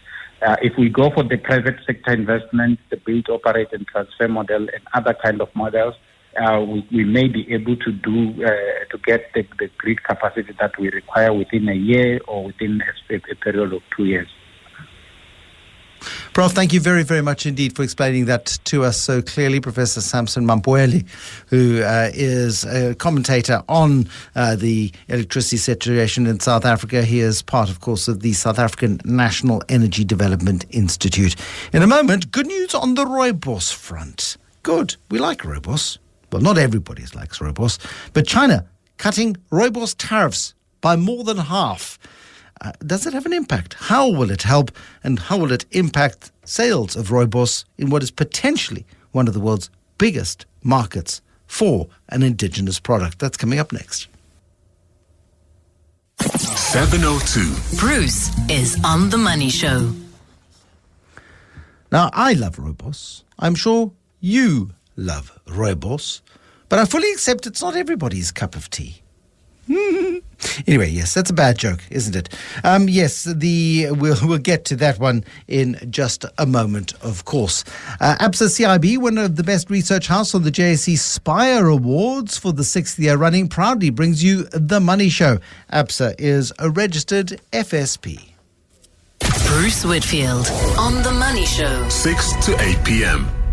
[0.46, 4.68] Uh, if we go for the private sector investment, the build, operate, and transfer model,
[4.74, 5.96] and other kind of models,
[6.38, 8.50] uh, we, we may be able to do uh,
[8.92, 13.16] to get the, the grid capacity that we require within a year or within a,
[13.16, 14.28] a period of two years.
[16.34, 19.60] Prof, thank you very, very much indeed for explaining that to us so clearly.
[19.60, 21.08] Professor Samson Mamphweli,
[21.48, 27.04] who uh, is a commentator on uh, the electricity situation in South Africa.
[27.04, 31.36] He is part, of course, of the South African National Energy Development Institute.
[31.74, 34.38] In a moment, good news on the Rooibos front.
[34.62, 34.98] Good.
[35.10, 36.00] We like Rooibos.
[36.36, 37.80] Well, not everybody likes Rooibos,
[38.12, 38.66] but China
[38.98, 41.98] cutting Rooibos tariffs by more than half.
[42.60, 43.76] Uh, does it have an impact?
[43.76, 44.70] How will it help
[45.02, 49.40] and how will it impact sales of Rooibos in what is potentially one of the
[49.40, 53.20] world's biggest markets for an indigenous product?
[53.20, 54.10] That's coming up next.
[56.20, 57.78] 702.
[57.78, 59.94] Bruce is on the Money Show.
[61.94, 63.24] Now, I love Rooibos.
[63.40, 66.22] I'm sure you love Rooibos,
[66.76, 69.02] but I fully accept it's not everybody's cup of tea.
[70.68, 72.28] anyway, yes, that's a bad joke, isn't it?
[72.66, 77.64] Um, yes, the we'll we'll get to that one in just a moment, of course.
[78.02, 82.52] Uh, ABSA CIB, one of the best research house on the JSE Spire Awards for
[82.52, 85.40] the sixth year running, proudly brings you the Money Show.
[85.72, 88.34] ABSA is a registered FSP.
[89.48, 91.88] Bruce Whitfield on the Money Show.
[91.88, 93.45] 6 to 8 p.m.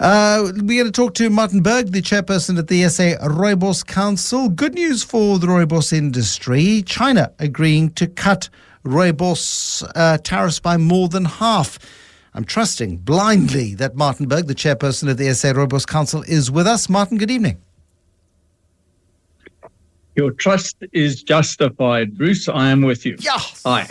[0.00, 4.48] Uh, we're going to talk to Martin Bergh, the chairperson at the SA Rooibos Council.
[4.48, 6.82] Good news for the rooibos industry.
[6.86, 8.48] China agreeing to cut
[8.82, 11.78] rooibos uh, tariffs by more than half.
[12.32, 16.66] I'm trusting blindly that Martin Bergh, the chairperson of the SA Rooibos Council, is with
[16.66, 16.88] us.
[16.88, 17.60] Martin, good evening.
[20.16, 22.16] Your trust is justified.
[22.16, 23.16] Bruce, I am with you.
[23.18, 23.62] Yes.
[23.66, 23.86] Hi.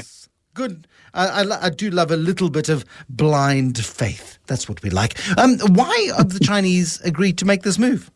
[0.55, 0.88] Good.
[1.14, 4.39] I, I, I, do love a little bit of blind faith.
[4.47, 5.18] That's what we like.
[5.38, 8.12] Um, why have the Chinese agreed to make this move?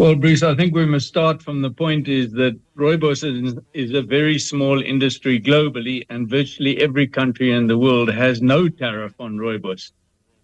[0.00, 3.92] Well, Bruce, I think we must start from the point is that rooibos is, is
[3.92, 9.12] a very small industry globally, and virtually every country in the world has no tariff
[9.20, 9.92] on rooibos.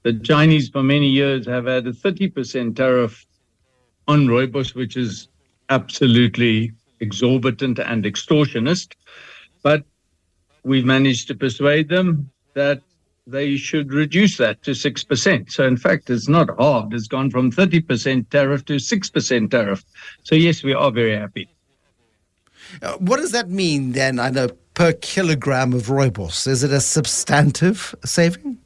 [0.02, 3.24] The Chinese, for many years, have had a 30% tariff
[4.06, 5.28] on rooibos, which is
[5.70, 8.94] absolutely exorbitant and extortionist.
[9.62, 9.84] But
[10.64, 12.82] we've managed to persuade them that
[13.26, 15.50] they should reduce that to 6%.
[15.50, 16.94] So, in fact, it's not halved.
[16.94, 19.84] It's gone from 30% tariff to 6% tariff.
[20.22, 21.48] So, yes, we are very happy.
[22.82, 26.46] Uh, what does that mean then, I know, per kilogram of rooibos?
[26.46, 28.58] Is it a substantive saving?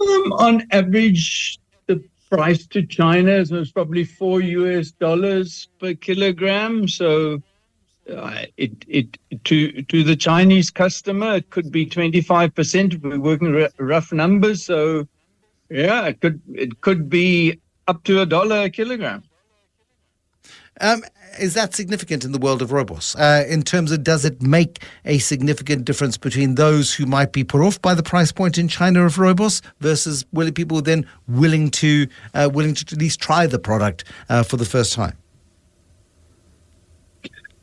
[0.00, 6.88] Um, on average, the price to China was probably four US dollars per kilogram.
[6.88, 7.42] So,
[8.10, 13.70] uh, it it to to the Chinese customer it could be 25% we're working r-
[13.78, 15.06] rough numbers so
[15.70, 19.22] yeah it could it could be up to a dollar a kilogram.
[20.80, 21.04] Um,
[21.38, 24.82] is that significant in the world of rooibos uh, in terms of does it make
[25.04, 28.66] a significant difference between those who might be put off by the price point in
[28.66, 33.46] China of rooibos versus willing people then willing to uh, willing to at least try
[33.46, 35.16] the product uh, for the first time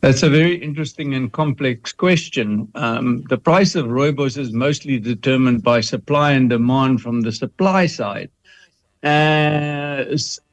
[0.01, 2.67] that's a very interesting and complex question.
[2.73, 7.85] Um, the price of rooibos is mostly determined by supply and demand from the supply
[7.85, 8.29] side.
[9.03, 10.03] Uh,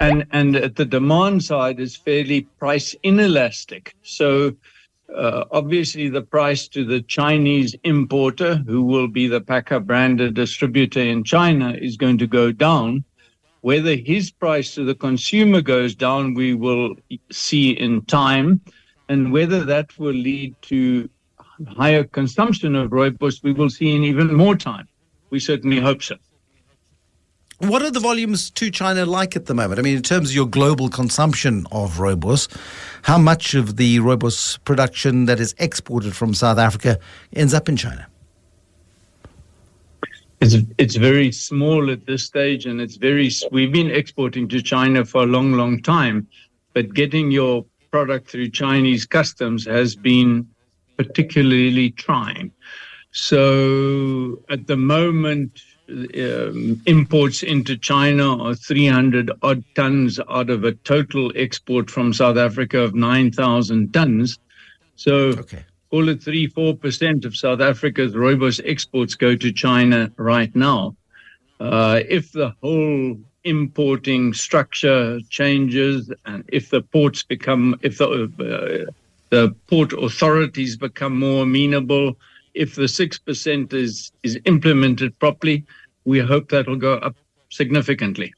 [0.01, 3.95] and and the demand side is fairly price inelastic.
[4.03, 4.55] So
[5.15, 11.01] uh, obviously the price to the Chinese importer, who will be the Paccar branded distributor
[11.01, 13.05] in China, is going to go down.
[13.63, 16.97] Whether his price to the consumer goes down, we will
[17.31, 18.61] see in time
[19.09, 21.09] and whether that will lead to
[21.67, 24.87] higher consumption of rooibos, we will see in even more time.
[25.31, 26.17] We certainly hope so.
[27.59, 29.81] What are the volumes to China like at the moment?
[29.81, 32.49] I mean, in terms of your global consumption of rooibos,
[33.03, 37.01] how much of the rooibos production that is exported from South Africa
[37.33, 38.07] ends up in China?
[40.41, 43.29] It's it's very small at this stage, and it's very.
[43.51, 46.29] We've been exporting to China for a long, long time,
[46.75, 50.47] but getting your product through Chinese customs has been
[50.97, 52.53] particularly trying.
[53.13, 60.73] So at the moment, um, imports into China are 300 odd tons out of a
[60.73, 64.39] total export from South Africa of 9,000 tons.
[64.97, 65.65] So okay.
[65.91, 70.95] call it 3 4% of South Africa's rooibos exports go to China right now.
[71.59, 78.91] Uh, if the whole importing structure changes, and if the ports become, if the uh,
[79.31, 82.17] the port authorities become more amenable,
[82.55, 85.65] if the six percent is is implemented properly,
[86.05, 87.17] we hope that will go up
[87.51, 88.33] significantly.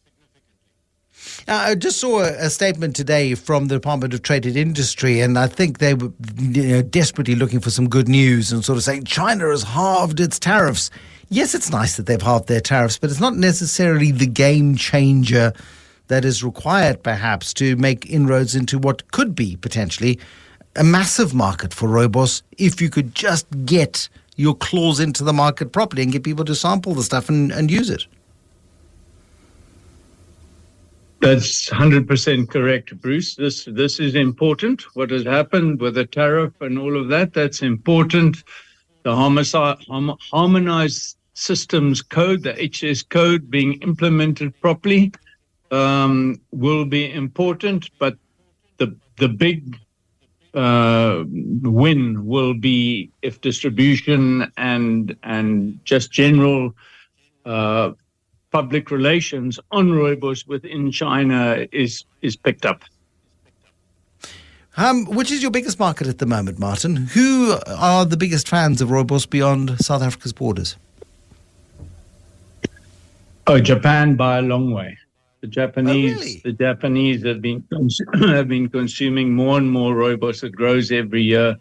[1.47, 5.21] Uh, I just saw a, a, statement today from the Department of Trade and Industry,
[5.21, 8.79] and I think they were you know, desperately looking for some good news and sort
[8.79, 10.91] of saying China has halved its tariffs
[11.31, 15.53] yes, it's nice that they've halved their tariffs, but it's not necessarily the game changer
[16.09, 20.19] that is required, perhaps, to make inroads into what could be potentially
[20.77, 25.73] a massive market for rooibos if you could just get your claws into the market
[25.73, 28.07] properly and get people to sample the stuff and, and use it.
[31.21, 33.35] That's 100% correct, Bruce.
[33.35, 34.83] This this is important.
[34.97, 38.43] What has happened with the tariff and all of that, that's important.
[39.03, 39.79] The homicide
[40.33, 45.13] harmonized systems code, the HS code being implemented properly
[45.71, 48.17] um, will be important, but
[48.77, 49.79] the the big
[50.55, 51.25] uh,
[51.63, 56.75] win will be if distribution and and just general
[57.47, 57.93] uh,
[58.51, 62.83] public relations on rooibos within China is is picked up.
[64.77, 66.97] Um, which is your biggest market at the moment, Martin?
[66.97, 70.77] Who are the biggest fans of rooibos beyond South Africa's borders?
[73.51, 74.97] Oh, Japan by a long way.
[75.41, 76.41] The Japanese, oh, really?
[76.45, 77.65] the Japanese have been
[78.15, 80.45] have been consuming more and more rooibos.
[80.45, 81.57] It grows every year.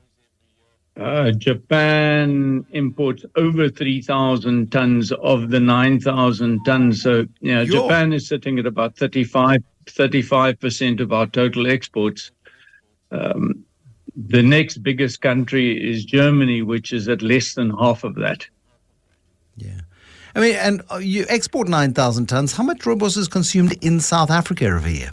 [0.96, 7.02] Uh, Japan imports over 3,000 tons of the 9,000 tons.
[7.02, 7.66] So, you know.
[7.66, 12.32] Japan is sitting at about 35, 35% of our total exports.
[13.10, 13.64] Um,
[14.16, 18.46] the next biggest country is Germany, which is at less than half of that.
[19.56, 19.80] Yeah.
[20.36, 22.54] I mean, and uh, you export 9,000 tons.
[22.54, 25.12] How much rooibos is consumed in South Africa every year?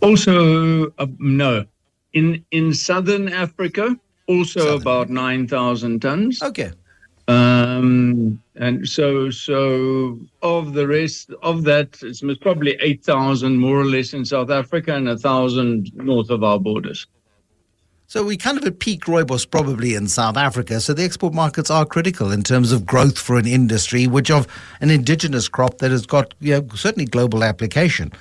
[0.00, 1.64] Also, uh, no,
[2.12, 3.98] in in southern Africa,
[4.28, 6.42] also Southern about nine thousand tons.
[6.42, 6.72] Okay.
[7.26, 13.86] Um, and so so of the rest of that, it's probably eight thousand more or
[13.86, 17.06] less in South Africa and a thousand north of our borders.
[18.14, 20.80] So we kind of at peak rooibos probably in South Africa.
[20.80, 24.46] So the export markets are critical in terms of growth for an industry, which of
[24.80, 28.12] an indigenous crop that has got you know, certainly global application.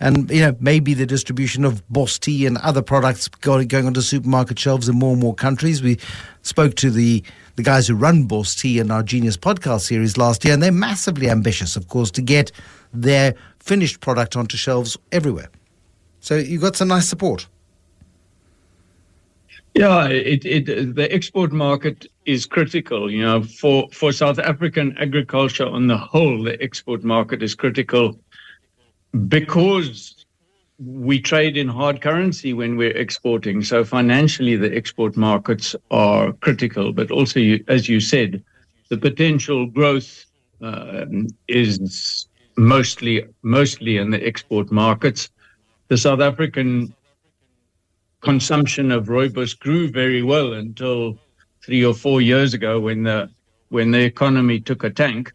[0.00, 4.02] And you know maybe the distribution of BOS tea and other products going, going onto
[4.02, 5.82] supermarket shelves in more and more countries.
[5.82, 5.98] We
[6.42, 7.24] spoke to the
[7.56, 10.70] the guys who run BOS tea in our Genius podcast series last year, and they're
[10.70, 12.52] massively ambitious, of course, to get
[12.92, 15.48] their finished product onto shelves everywhere.
[16.20, 17.46] So you've got some nice support.
[19.74, 23.10] Yeah, it, it the export market is critical.
[23.10, 28.18] You know, for for South African agriculture on the whole, the export market is critical
[29.28, 30.26] because
[30.78, 33.62] we trade in hard currency when we're exporting.
[33.62, 36.92] So financially, the export markets are critical.
[36.92, 38.42] But also, you, as you said,
[38.88, 40.24] the potential growth
[40.60, 45.30] um, is mostly mostly in the export markets.
[45.88, 46.94] The South African
[48.20, 51.18] consumption of rooibos grew very well until
[51.64, 53.30] three or four years ago when the
[53.68, 55.32] when the economy took a tank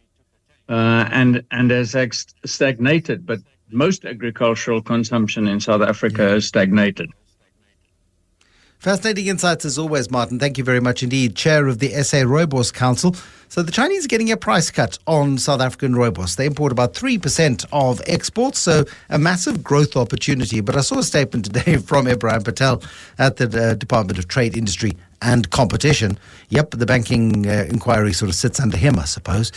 [0.69, 3.25] uh, and and has ex- stagnated.
[3.25, 3.39] But
[3.71, 7.09] most agricultural consumption in South Africa has stagnated.
[8.79, 10.39] Fascinating insights as always, Martin.
[10.39, 11.37] Thank you very much indeed.
[11.37, 13.15] Chair of the SA Rooibos Council.
[13.53, 16.37] So the Chinese are getting a price cut on South African rooibos.
[16.37, 20.59] They import about 3% of exports, so a massive growth opportunity.
[20.59, 22.81] But I saw a statement today from Ebrahim Patel
[23.19, 26.17] at the uh, Department of Trade, Industry and Competition.
[26.49, 29.51] Yep, the banking uh, inquiry sort of sits under him, I suppose.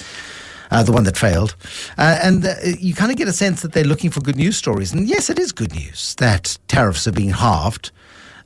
[0.70, 1.56] Uh, the one that failed.
[1.96, 4.58] Uh, and uh, you kind of get a sense that they're looking for good news
[4.58, 4.92] stories.
[4.92, 7.92] And yes, it is good news that tariffs are being halved.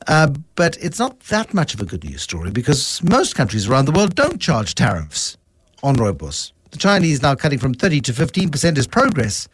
[0.07, 3.87] Uh, but it's not that much of a good news story because most countries around
[3.87, 5.37] the world don't charge tariffs
[5.83, 6.53] on rooibos.
[6.71, 9.49] The Chinese now cutting from 30 to 15% is progress,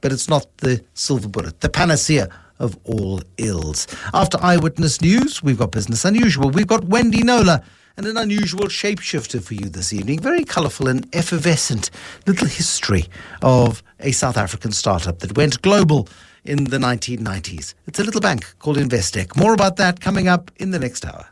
[0.00, 2.28] but it's not the silver bullet, the panacea
[2.58, 3.86] of all ills.
[4.14, 6.50] After Eyewitness News, we've got Business Unusual.
[6.50, 7.62] We've got Wendy Knowler
[7.96, 10.20] and an unusual shapeshifter for you this evening.
[10.20, 11.90] Very colourful and effervescent
[12.26, 13.06] little history
[13.42, 16.08] of a South African startup that went global
[16.44, 17.74] in the 1990s.
[17.86, 19.36] It's a little bank called Investec.
[19.36, 21.28] More about that coming up in the next hour.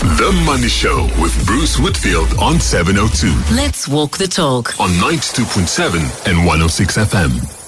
[0.00, 4.78] The Money Show with Bruce Whitfield on 702 Let's walk the talk.
[4.80, 7.59] on 92.7 and 106 FM.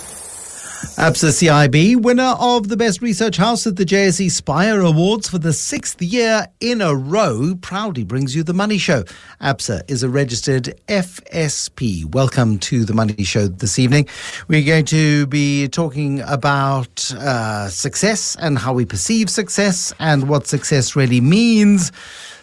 [0.83, 5.53] ABSA CIB, winner of the Best Research House at the JSE Spire Awards for the
[5.53, 9.05] sixth year in a row, proudly brings you the Money Show.
[9.41, 12.13] ABSA is a registered FSP.
[12.13, 14.09] Welcome to the Money Show this evening.
[14.49, 20.49] We're going to be talking about uh, success and how we perceive success and what
[20.49, 21.93] success really means.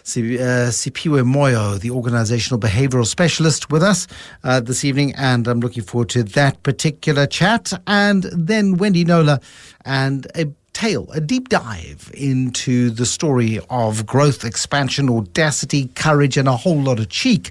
[0.02, 4.06] Si- uh, Siphiwe Moyo, the organizational behavioral specialist, with us
[4.44, 7.72] uh, this evening, and I'm looking forward to that particular chat.
[7.86, 9.40] And then Wendy Knowler
[9.84, 16.48] and a tale, a deep dive into the story of growth, expansion, audacity, courage, and
[16.48, 17.50] a whole lot of cheek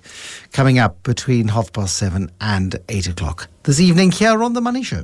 [0.52, 4.84] coming up between half past seven and eight o'clock this evening here on The Money
[4.84, 5.04] Show.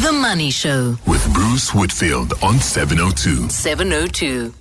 [0.00, 0.96] The Money Show.
[1.06, 3.48] With Bruce Whitfield on 702.
[3.48, 4.52] 702.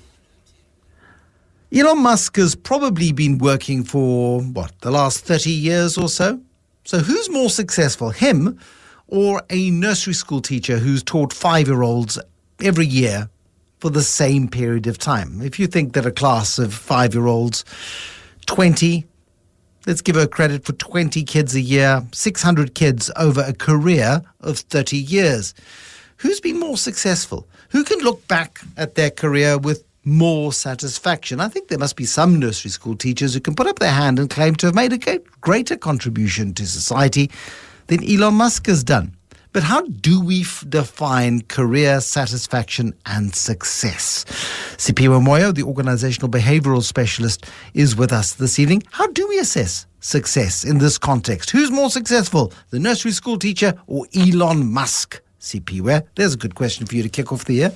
[1.75, 6.39] Elon Musk has probably been working for, what, the last 30 years or so?
[6.83, 8.59] So who's more successful, him
[9.07, 12.19] or a nursery school teacher who's taught five year olds
[12.61, 13.27] every year
[13.79, 15.41] for the same period of time?
[15.41, 17.65] If you think that a class of five year olds,
[18.45, 19.03] 20,
[19.87, 24.59] let's give her credit for 20 kids a year, 600 kids over a career of
[24.59, 25.55] 30 years.
[26.17, 27.47] Who's been more successful?
[27.69, 31.39] Who can look back at their career with more satisfaction?
[31.39, 34.19] I think there must be some nursery school teachers who can put up their hand
[34.19, 37.31] and claim to have made a greater contribution to society
[37.87, 39.15] than Elon Musk has done.
[39.53, 44.25] But how do we f- define career satisfaction and success?
[44.77, 47.45] Siphiwe Moyo, the organizational behavioral specialist,
[47.75, 48.81] is with us this evening.
[48.91, 51.51] How do we assess success in this context?
[51.51, 55.21] Who's more successful, the nursery school teacher or Elon Musk?
[55.39, 57.71] Siphiwe, there's a good question for you to kick off the year.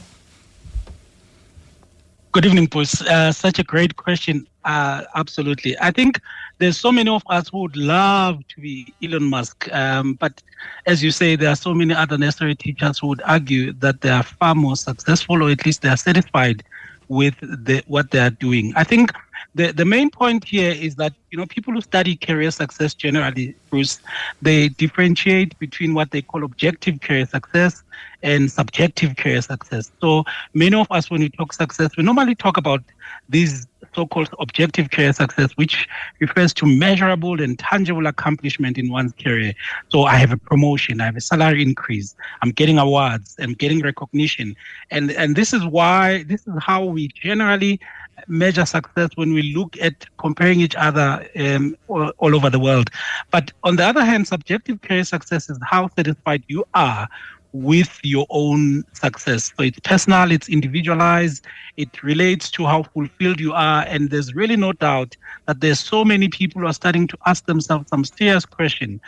[2.37, 3.01] Good evening, Bruce.
[3.01, 4.45] Uh, such a great question.
[4.63, 5.75] Uh, absolutely.
[5.81, 6.21] I think
[6.59, 9.67] there's so many of us who would love to be Elon Musk.
[9.73, 10.43] Um, but
[10.85, 14.11] as you say, there are so many other necessary teachers who would argue that they
[14.11, 16.63] are far more successful, or at least they are satisfied
[17.07, 18.71] with the, what they are doing.
[18.75, 19.11] I think
[19.55, 23.55] the, the main point here is that you know people who study career success generally,
[23.69, 23.99] Bruce,
[24.41, 27.83] they differentiate between what they call objective career success
[28.23, 29.91] and subjective career success.
[30.01, 30.23] So
[30.53, 32.83] many of us, when we talk success, we normally talk about
[33.29, 35.87] these so-called objective career success, which
[36.19, 39.53] refers to measurable and tangible accomplishment in one's career.
[39.89, 43.81] So I have a promotion, I have a salary increase, I'm getting awards, I'm getting
[43.81, 44.55] recognition,
[44.91, 47.79] and and this is why this is how we generally
[48.27, 52.89] measure success when we look at comparing each other um, all, all, over the world.
[53.31, 57.07] But on the other hand, subjective career success is how satisfied you are
[57.53, 59.53] with your own success.
[59.57, 61.45] So it's personal, it's individualized,
[61.77, 63.85] it relates to how fulfilled you are.
[63.87, 65.15] And there's really no doubt
[65.45, 69.01] that there's so many people who are starting to ask themselves some serious questions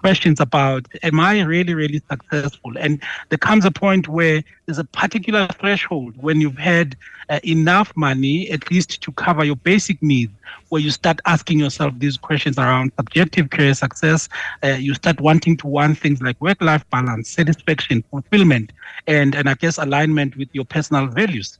[0.00, 2.76] questions about am I really, really successful?
[2.78, 6.96] And there comes a point where there's a particular threshold when you've had
[7.28, 10.32] uh, enough money, at least to cover your basic needs,
[10.70, 14.28] where you start asking yourself these questions around subjective career success.
[14.64, 18.72] Uh, you start wanting to want things like work life balance, satisfaction, fulfillment,
[19.06, 21.58] and, and I guess alignment with your personal values.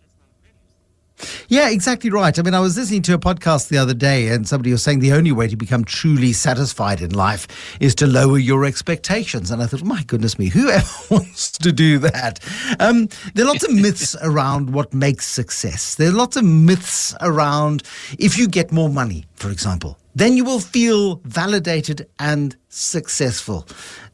[1.48, 2.38] Yeah, exactly right.
[2.38, 5.00] I mean, I was listening to a podcast the other day, and somebody was saying
[5.00, 7.46] the only way to become truly satisfied in life
[7.80, 9.50] is to lower your expectations.
[9.50, 12.40] And I thought, my goodness me, who ever wants to do that?
[12.78, 15.94] Um, there are lots of myths around what makes success.
[15.94, 17.82] There are lots of myths around
[18.18, 23.66] if you get more money, for example, then you will feel validated and successful.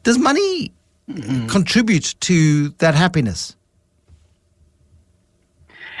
[0.03, 0.71] Does money
[1.09, 1.47] mm-hmm.
[1.47, 3.56] contribute to that happiness?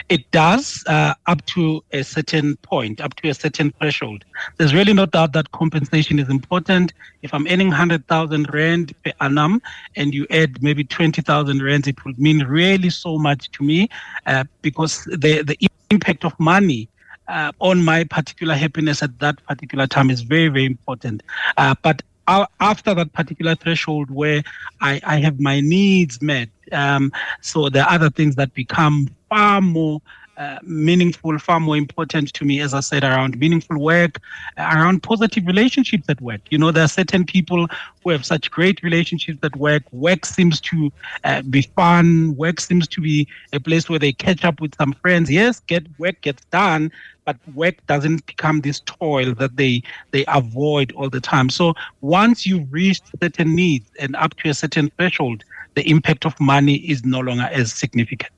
[0.09, 4.23] It does uh, up to a certain point, up to a certain threshold.
[4.57, 6.93] There's really no doubt that compensation is important.
[7.23, 9.61] If I'm earning 100,000 Rand per annum
[9.97, 13.89] and you add maybe 20,000 Rand, it would mean really so much to me
[14.25, 15.57] uh, because the, the
[15.89, 16.87] impact of money
[17.27, 21.21] uh, on my particular happiness at that particular time is very, very important.
[21.57, 24.43] Uh, but after that particular threshold where
[24.81, 27.11] I, I have my needs met, um,
[27.41, 30.01] so there are other things that become far more
[30.37, 34.19] uh, meaningful, far more important to me, as I said, around meaningful work,
[34.57, 36.41] around positive relationships at work.
[36.51, 37.67] You know, there are certain people
[38.03, 39.81] who have such great relationships at work.
[39.91, 40.91] Work seems to
[41.23, 42.35] uh, be fun.
[42.35, 45.31] Work seems to be a place where they catch up with some friends.
[45.31, 46.91] Yes, get work gets done,
[47.27, 51.49] but work doesn't become this toil that they they avoid all the time.
[51.49, 55.43] So once you've reached certain needs and up to a certain threshold,
[55.75, 58.31] the impact of money is no longer as significant.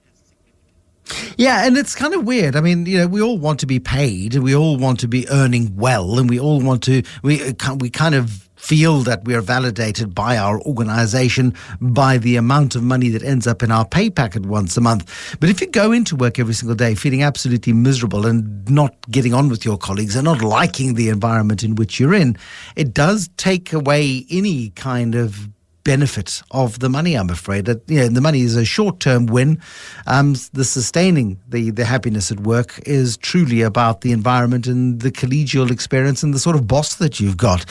[1.37, 2.55] Yeah, and it's kind of weird.
[2.55, 5.29] I mean, you know, we all want to be paid, we all want to be
[5.29, 9.33] earning well, and we all want to we uh, we kind of feel that we
[9.33, 13.85] are validated by our organization by the amount of money that ends up in our
[13.85, 15.37] pay packet once a month.
[15.39, 19.33] But if you go into work every single day feeling absolutely miserable and not getting
[19.33, 22.37] on with your colleagues and not liking the environment in which you're in,
[22.75, 25.47] it does take away any kind of
[25.89, 27.15] benefit of the money.
[27.15, 29.59] I'm afraid that you know, the money is a short term win.
[30.05, 35.11] Um, the sustaining the the happiness at work is truly about the environment and the
[35.11, 37.65] collegial experience and the sort of boss that you've got.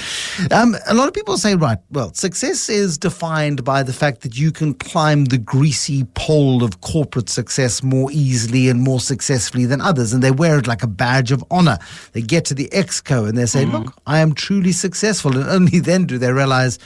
[0.50, 4.36] Um, a lot of people say, right, well, success is defined by the fact that
[4.36, 9.80] you can climb the greasy pole of corporate success more easily and more successfully than
[9.80, 11.78] others, and they wear it like a badge of honor.
[12.14, 13.76] They get to the exco and they say, mm-hmm.
[13.76, 16.78] look, I am truly successful, and only then do they realize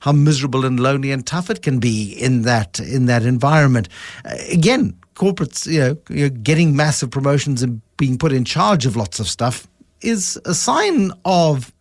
[0.00, 3.88] how miserable and lonely and tough it can be in that in that environment.
[4.24, 8.96] Uh, again, corporates, you know, you're getting massive promotions and being put in charge of
[8.96, 9.68] lots of stuff
[10.00, 11.72] is a sign of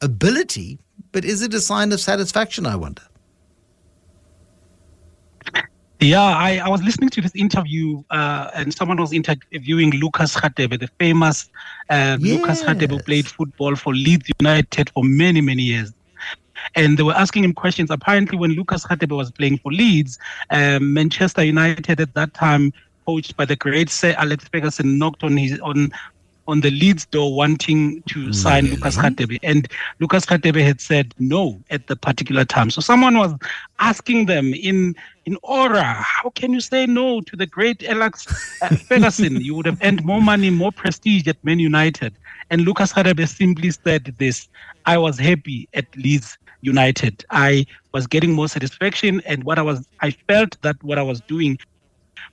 [0.00, 0.78] ability,
[1.12, 2.66] but is it a sign of satisfaction?
[2.66, 3.02] I wonder.
[6.00, 10.80] Yeah, I, I was listening to this interview, uh, and someone was interviewing Lucas Radebe,
[10.80, 11.50] the famous
[11.90, 12.20] uh, yes.
[12.20, 15.92] Lucas Radebe, played football for Leeds United for many, many years
[16.74, 17.90] and they were asking him questions.
[17.90, 20.18] Apparently, when Lucas Radebe was playing for Leeds,
[20.50, 22.72] um, Manchester United at that time,
[23.06, 25.90] coached by the great Sir Alex Ferguson, knocked on his on
[26.50, 28.76] on the Leeds door wanting to sign really?
[28.76, 29.38] Lucas Radebe.
[29.42, 29.68] And
[30.00, 32.70] Lucas Radebe had said no at the particular time.
[32.70, 33.32] So someone was
[33.78, 34.96] asking them in
[35.26, 38.26] in aura, how can you say no to the great Alex
[38.62, 39.40] uh, Ferguson?
[39.40, 42.14] you would have earned more money, more prestige at Man United.
[42.50, 44.48] And Lucas Radebe simply said this,
[44.86, 47.24] I was happy at Leeds United.
[47.30, 51.20] I was getting more satisfaction, and what I was, I felt that what I was
[51.22, 51.58] doing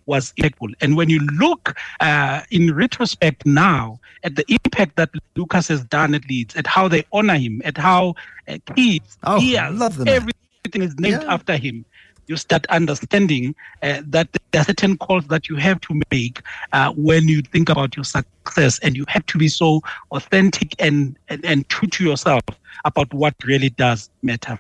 [0.06, 0.70] was equal.
[0.82, 6.14] And when you look uh, in retrospect now at the impact that Lucas has done
[6.16, 8.16] at Leeds, at how they honor him, at how
[8.48, 10.16] uh, kids, Oh, ears, love the man.
[10.16, 11.86] everything is named after him.
[12.28, 16.42] You start understanding uh, that there are certain calls that you have to make
[16.74, 21.18] uh, when you think about your success, and you have to be so authentic and,
[21.30, 22.44] and, and true to yourself
[22.86, 24.60] about what really does matter.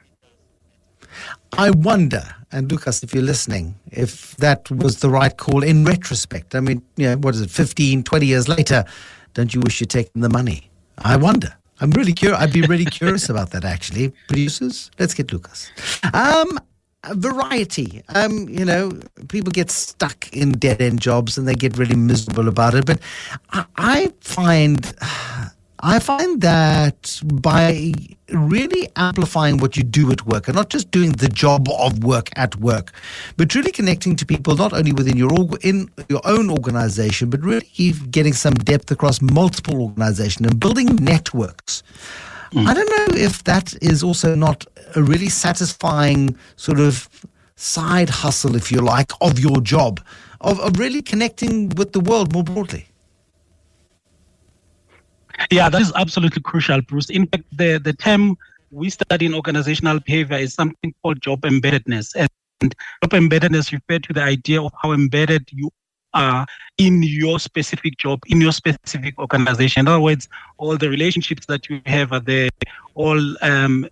[1.53, 6.55] I wonder, and Lucas, if you're listening, if that was the right call in retrospect.
[6.55, 8.85] I mean, you know, what is it, 15, 20 years later?
[9.33, 10.69] Don't you wish you'd taken the money?
[10.97, 11.55] I wonder.
[11.79, 12.39] I'm really curious.
[12.39, 14.13] I'd be really curious about that, actually.
[14.27, 15.71] Producers, let's get Lucas.
[16.13, 16.59] Um,
[17.13, 18.03] variety.
[18.09, 18.91] Um, you know,
[19.29, 22.85] people get stuck in dead end jobs and they get really miserable about it.
[22.85, 22.99] But
[23.51, 24.93] I, I find.
[25.79, 27.93] I find that by
[28.29, 32.29] really amplifying what you do at work and not just doing the job of work
[32.35, 32.93] at work,
[33.37, 35.29] but really connecting to people not only within your
[35.61, 37.67] in your own organization, but really
[38.09, 41.83] getting some depth across multiple organizations and building networks.
[42.51, 42.67] Mm.
[42.67, 47.09] I don't know if that is also not a really satisfying sort of
[47.55, 49.99] side hustle, if you like, of your job,
[50.41, 52.87] of, of really connecting with the world more broadly.
[55.51, 57.09] Yeah, that is absolutely crucial, Bruce.
[57.09, 58.37] In fact, the, the term
[58.71, 62.15] we study in organizational behavior is something called job embeddedness.
[62.15, 65.69] And job embeddedness refers to the idea of how embedded you
[66.13, 66.45] are
[66.77, 69.81] in your specific job, in your specific organization.
[69.81, 70.27] In other words,
[70.57, 72.49] all the relationships that you have are there,
[72.95, 73.87] all um,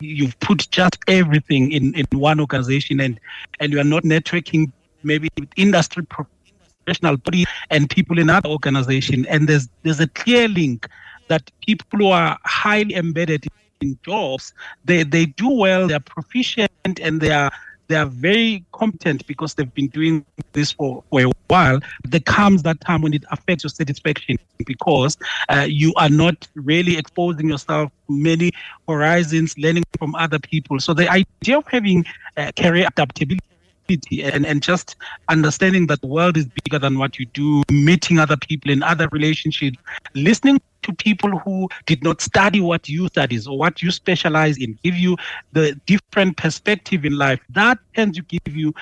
[0.00, 3.20] you've put just everything in, in one organization and,
[3.60, 4.70] and you are not networking
[5.02, 10.48] maybe with industry professional body and people in other organization and there's there's a clear
[10.48, 10.88] link
[11.28, 13.46] that people who are highly embedded
[13.80, 14.52] in jobs
[14.84, 17.50] they they do well they're proficient and they are
[17.88, 21.80] they are very competent because they've been doing this for, for a while.
[22.04, 25.16] There comes that time when it affects your satisfaction because
[25.48, 28.52] uh, you are not really exposing yourself to many
[28.88, 30.80] horizons, learning from other people.
[30.80, 32.04] So the idea of having
[32.36, 33.40] uh, career adaptability
[33.88, 34.96] and, and just
[35.28, 39.08] understanding that the world is bigger than what you do, meeting other people in other
[39.12, 39.78] relationships,
[40.14, 44.78] listening to people who did not study what you studies or what you specialize in,
[44.82, 45.16] give you
[45.52, 47.40] the different perspective in life.
[47.50, 48.74] That tends to give you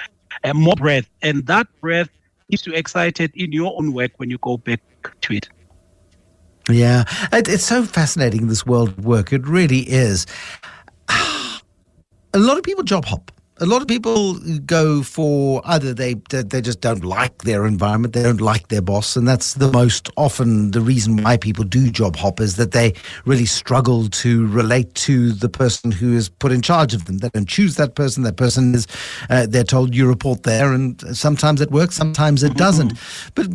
[0.43, 2.09] uh, more breath, and that breath
[2.51, 4.81] keeps you excited in your own work when you go back
[5.23, 5.49] to it.
[6.69, 9.33] Yeah, it, it's so fascinating, this world of work.
[9.33, 10.27] It really is.
[11.09, 13.31] A lot of people job hop.
[13.59, 14.35] A lot of people
[14.67, 19.15] go for either they they just don't like their environment, they don't like their boss,
[19.15, 22.95] and that's the most often the reason why people do job hop is that they
[23.27, 27.19] really struggle to relate to the person who is put in charge of them.
[27.19, 28.25] They don't choose that person.
[28.25, 28.89] That person is
[29.31, 32.95] uh, they're told you report there, and sometimes it works, sometimes it doesn't.
[33.37, 33.47] But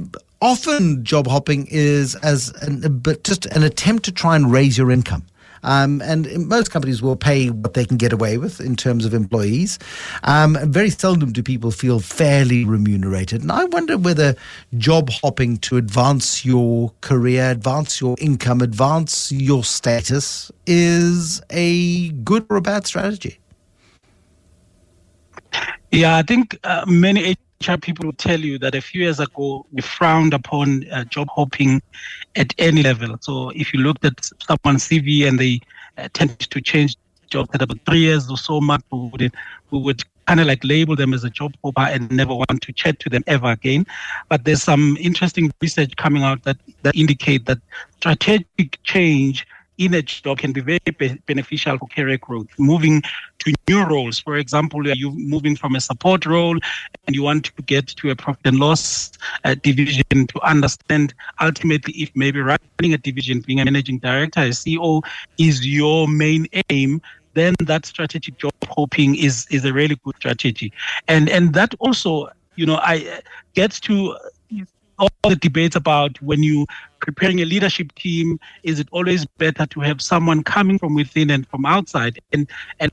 [0.41, 4.91] often job hopping is as an, but just an attempt to try and raise your
[4.91, 5.26] income.
[5.64, 9.14] Um, and most companies will pay what they can get away with in terms of
[9.14, 9.80] employees.
[10.24, 13.41] Um, very seldom do people feel fairly remunerated.
[13.41, 14.36] And I wonder whether
[14.78, 22.45] job hopping to advance your career, advance your income, advance your status is a good
[22.49, 23.39] or a bad strategy.
[25.91, 27.36] Yeah, I think uh, many
[27.82, 31.82] people will tell you that a few years ago we frowned upon uh, job hopping
[32.38, 33.18] at any level.
[33.20, 35.60] So if you looked at someone's CV and they
[35.97, 36.95] uh, tend to change
[37.30, 39.34] jobs at about three years or so much, we would,
[39.72, 42.72] we would kind of like label them as a job hopper and never want to
[42.72, 43.86] chat to them ever again.
[44.30, 47.60] But there's some interesting research coming out that, that indicate that
[47.97, 49.45] strategic change
[49.80, 52.48] in a job can be very be- beneficial for career growth.
[52.60, 53.02] Moving
[53.40, 56.60] to new roles, for example, you're you moving from a support role
[57.08, 59.12] and you want to get to a profit and loss
[59.46, 64.50] uh, division to understand ultimately if maybe running a division, being a managing director, a
[64.50, 65.02] CEO
[65.38, 67.02] is your main aim,
[67.34, 70.74] then that strategic job hoping is is a really good strategy.
[71.08, 73.22] And and that also, you know, I
[73.54, 74.18] get to
[75.00, 76.68] all the debates about when you
[77.00, 81.47] preparing a leadership team is it always better to have someone coming from within and
[81.47, 82.47] from outside and
[82.80, 82.91] and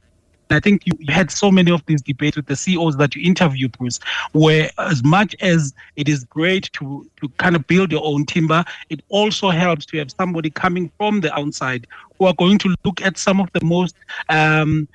[0.50, 3.68] I think you had so many of these debates with the CEOs that you interview,
[3.68, 3.98] Bruce,
[4.32, 8.64] where as much as it is great to to kind of build your own timber,
[8.88, 11.86] it also helps to have somebody coming from the outside
[12.16, 13.96] who are going to look at some of the most
[14.28, 14.86] um,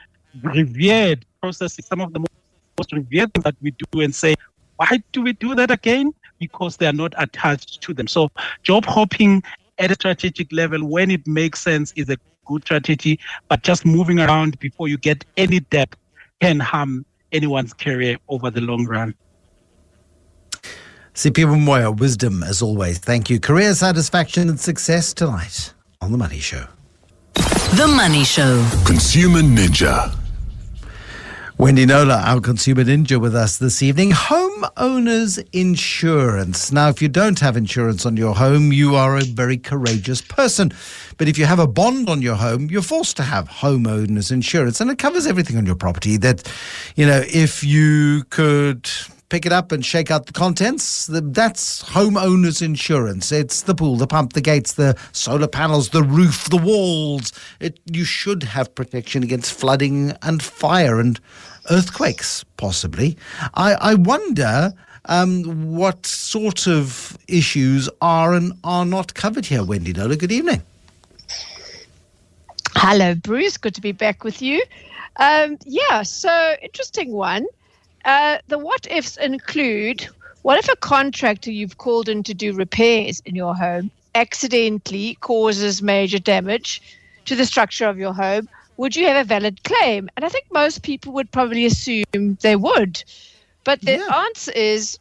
[0.42, 4.36] revered processes, some of the most revered that we do and say,
[4.78, 6.14] why do we do that again?
[6.42, 8.08] Because they are not attached to them.
[8.08, 8.32] So
[8.64, 9.44] job hopping
[9.78, 13.20] at a strategic level, when it makes sense, is a good strategy.
[13.48, 15.98] But just moving around before you get any depth
[16.42, 19.14] can harm anyone's career over the long run.
[21.14, 22.98] Siphiwe Moyo, wisdom as always.
[22.98, 23.40] Thank you.
[23.40, 26.66] Career satisfaction and success tonight on The Money Show.
[27.36, 28.66] The Money Show.
[28.86, 30.21] Consumer Ninja.
[31.62, 34.10] Wendy Knowler, our consumer ninja, with us this evening.
[34.10, 36.72] Homeowners insurance.
[36.72, 40.74] Now, if you don't have insurance on your home, you are a very courageous person.
[41.20, 44.82] But if you have a bond on your home, you're forced to have homeowners insurance,
[44.82, 46.18] and it covers everything on your property.
[46.18, 46.52] That,
[46.96, 48.90] you know, if you could
[49.32, 51.08] pick it up and shake out the contents.
[51.10, 53.32] That's homeowners insurance.
[53.32, 57.32] It's the pool, the pump, the gates, the solar panels, the roof, the walls.
[57.62, 61.18] It, you should have protection against flooding and fire and
[61.72, 63.18] earthquakes, possibly.
[63.56, 64.74] I, I wonder
[65.06, 69.64] um, what sort of issues are and are not covered here.
[69.64, 70.62] Wendy Knowler, good evening.
[72.76, 73.58] Hello, Bruce.
[73.58, 74.62] Good to be back with you.
[75.18, 77.46] Um, yeah, so interesting one.
[78.06, 80.08] Uh, the what ifs include
[80.42, 85.82] what if a contractor you've called in to do repairs in your home accidentally causes
[85.82, 86.82] major damage
[87.26, 88.50] to the structure of your home?
[88.82, 90.10] Would you have a valid claim?
[90.16, 93.04] And I think most people would probably assume they would.
[93.64, 94.24] But the yeah.
[94.26, 94.98] answer is,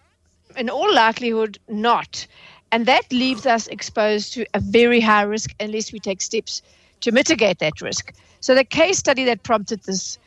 [0.54, 2.26] in all likelihood, not.
[2.72, 6.60] And that leaves us exposed to a very high risk unless we take steps
[7.00, 8.12] to mitigate that risk.
[8.40, 10.18] So the case study that prompted this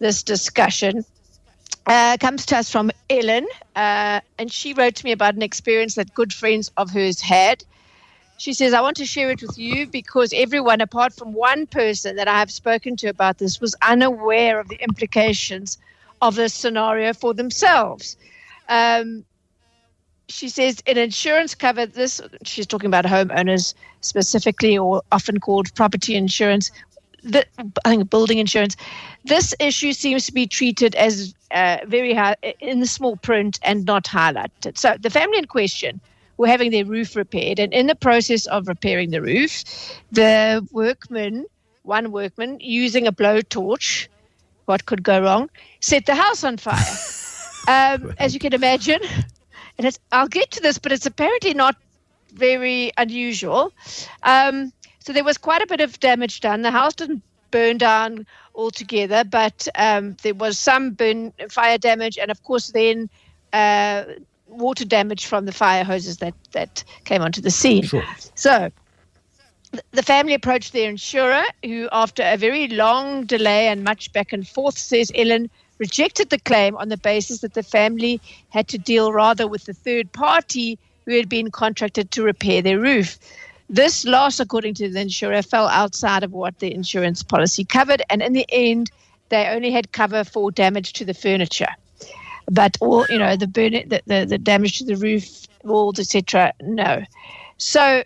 [0.00, 1.02] this discussion
[1.86, 5.94] uh, comes to us from Ellen, uh, and she wrote to me about an experience
[5.94, 7.64] that good friends of hers had.
[8.38, 12.14] She says, I want to share it with you because everyone, apart from one person
[12.16, 15.76] that I have spoken to about this, was unaware of the implications
[16.22, 18.16] of this scenario for themselves.
[18.68, 19.24] Um,
[20.28, 26.14] she says, in insurance cover, this, she's talking about homeowners specifically, or often called property
[26.14, 26.70] insurance,
[27.24, 27.44] the,
[27.84, 28.76] I think building insurance.
[29.24, 33.84] This issue seems to be treated as uh, very high in the small print and
[33.84, 34.78] not highlighted.
[34.78, 36.00] So the family in question
[36.38, 39.64] were having their roof repaired, and in the process of repairing the roof,
[40.10, 41.44] the workman,
[41.82, 44.08] one workman, using a blowtorch,
[44.64, 46.96] what could go wrong, set the house on fire.
[47.68, 49.00] um, as you can imagine,
[49.76, 51.76] and I'll get to this, but it's apparently not
[52.32, 53.72] very unusual.
[54.22, 56.62] Um, so there was quite a bit of damage done.
[56.62, 62.30] The house didn't burn down altogether, but um, there was some burn fire damage, and
[62.30, 63.08] of course then
[63.52, 64.04] uh,
[64.48, 67.84] water damage from the fire hoses that that came onto the scene.
[67.84, 68.04] Sure.
[68.34, 68.70] So
[69.92, 74.48] the family approached their insurer, who, after a very long delay and much back and
[74.48, 79.12] forth, says Ellen rejected the claim on the basis that the family had to deal
[79.12, 83.18] rather with the third party who had been contracted to repair their roof.
[83.70, 88.22] This loss, according to the insurer, fell outside of what the insurance policy covered, and
[88.22, 88.90] in the end,
[89.28, 91.74] they only had cover for damage to the furniture.
[92.50, 96.52] But all you know, the burn, the, the, the damage to the roof, walls, etc.
[96.60, 97.02] No.
[97.58, 98.02] So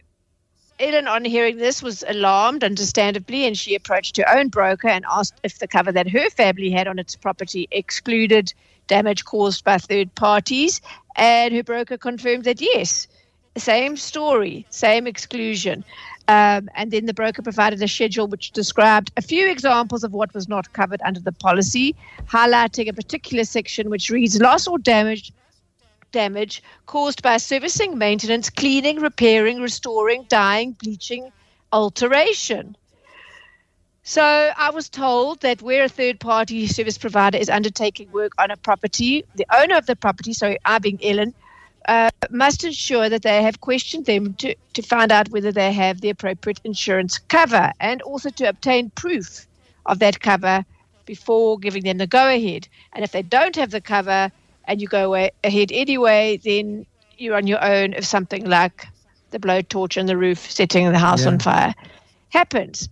[0.82, 5.38] Ellen, on hearing this, was alarmed, understandably, and she approached her own broker and asked
[5.44, 8.52] if the cover that her family had on its property excluded
[8.88, 10.80] damage caused by third parties.
[11.14, 13.06] And her broker confirmed that yes,
[13.56, 15.84] same story, same exclusion.
[16.32, 20.32] Um, and then the broker provided a schedule which described a few examples of what
[20.32, 21.94] was not covered under the policy,
[22.26, 25.30] highlighting a particular section which reads loss or damage
[26.10, 31.30] damage caused by servicing, maintenance, cleaning, repairing, restoring, dyeing, bleaching,
[31.70, 32.76] alteration.
[34.02, 34.22] So
[34.56, 38.56] I was told that where a third party service provider is undertaking work on a
[38.56, 41.34] property, the owner of the property, so I being Ellen,
[41.86, 46.00] uh, must ensure that they have questioned them to, to find out whether they have
[46.00, 49.46] the appropriate insurance cover and also to obtain proof
[49.86, 50.64] of that cover
[51.06, 52.68] before giving them the go ahead.
[52.92, 54.30] And if they don't have the cover
[54.66, 56.86] and you go away, ahead anyway, then
[57.18, 58.86] you're on your own if something like
[59.30, 61.30] the blowtorch on the roof setting the house yeah.
[61.30, 61.74] on fire
[62.30, 62.88] happens.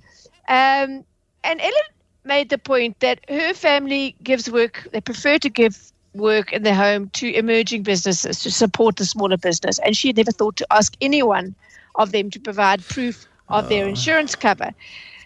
[0.49, 1.05] Um,
[1.45, 1.91] and Ellen
[2.25, 6.75] made the point that her family gives work, they prefer to give work in their
[6.75, 9.79] home to emerging businesses to support the smaller business.
[9.81, 11.55] And she had never thought to ask anyone
[11.97, 13.89] of them to provide proof of their ah.
[13.89, 14.73] insurance cover.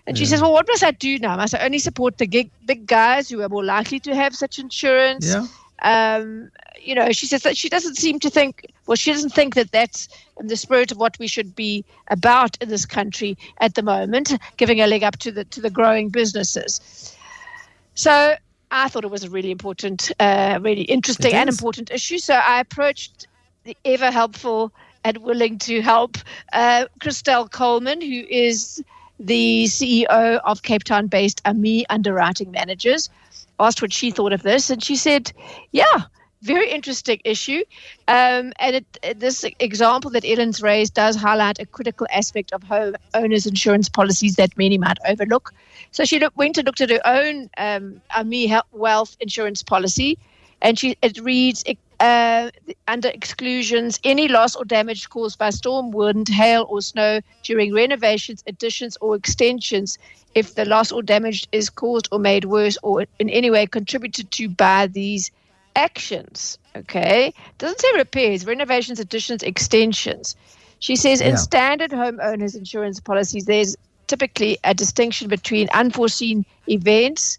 [0.07, 1.37] And she says, Well, what must I do now?
[1.37, 4.59] Must I only support the gig, big guys who are more likely to have such
[4.59, 5.27] insurance?
[5.33, 5.47] Yeah.
[5.83, 9.55] Um, you know, she says that she doesn't seem to think, well, she doesn't think
[9.55, 10.09] that that's
[10.39, 14.33] in the spirit of what we should be about in this country at the moment,
[14.59, 17.17] giving a leg up to the to the growing businesses.
[17.95, 18.37] So
[18.75, 22.19] I thought it was a really important, uh, really interesting and important issue.
[22.19, 23.29] So I approached
[23.63, 24.73] the ever helpful
[25.05, 26.19] and willing to help
[26.53, 28.83] uh, Christelle Colman, who is
[29.21, 33.11] the CEO of Cape Town based AMI Underwriting Managers.
[33.61, 35.33] Asked what she thought of this, and she said,
[35.71, 36.03] Yeah,
[36.43, 37.63] very interesting issue.
[38.09, 42.97] Um, and it, this example that Ellen's raised does highlight a critical aspect of home
[43.15, 45.53] owners' insurance policies that many might overlook.
[45.95, 50.19] So she look, went and looked at her own um, Ami Wealth insurance policy,
[50.61, 51.63] and she it reads
[52.01, 52.51] uh,
[52.89, 58.43] under exclusions any loss or damage caused by storm, wind, hail, or snow during renovations,
[58.49, 59.97] additions, or extensions
[60.35, 64.33] if the loss or damage is caused or made worse or in any way contributed
[64.33, 65.31] to by these
[65.77, 66.59] actions.
[66.75, 67.33] Okay.
[67.59, 70.35] Doesn't say repairs, renovations, additions, extensions.
[70.81, 73.77] She says in standard homeowners insurance policies, there's
[74.15, 77.39] typically a distinction between unforeseen events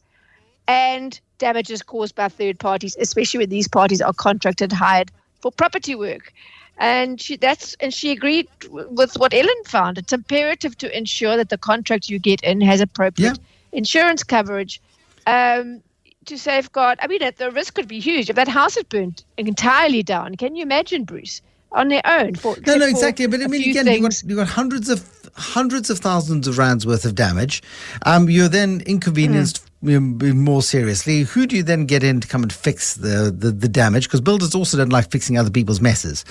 [0.67, 5.09] and damages caused by third parties, especially when these parties are contracted hired
[5.41, 6.33] for property work.
[6.77, 9.97] And she that's and she agreed w- with what Ellen found.
[9.97, 13.39] It's imperative to ensure that the contract you get in has appropriate
[13.71, 14.81] insurance coverage
[15.25, 15.81] um,
[16.25, 16.99] to safeguard.
[17.01, 20.35] I mean, the risk could be huge if that house had burnt entirely down.
[20.35, 22.35] Can you imagine, Bruce, on their own?
[22.35, 23.27] For, No, no, exactly.
[23.27, 24.99] But I mean, again, you've got, you've got hundreds of
[25.35, 27.61] hundreds of thousands of rands worth of damage.
[28.05, 31.21] Um, you're then inconvenienced know, more seriously.
[31.21, 34.07] Who do you then get in to come and fix the the, the damage?
[34.07, 36.25] Because builders also don't like fixing other people's messes.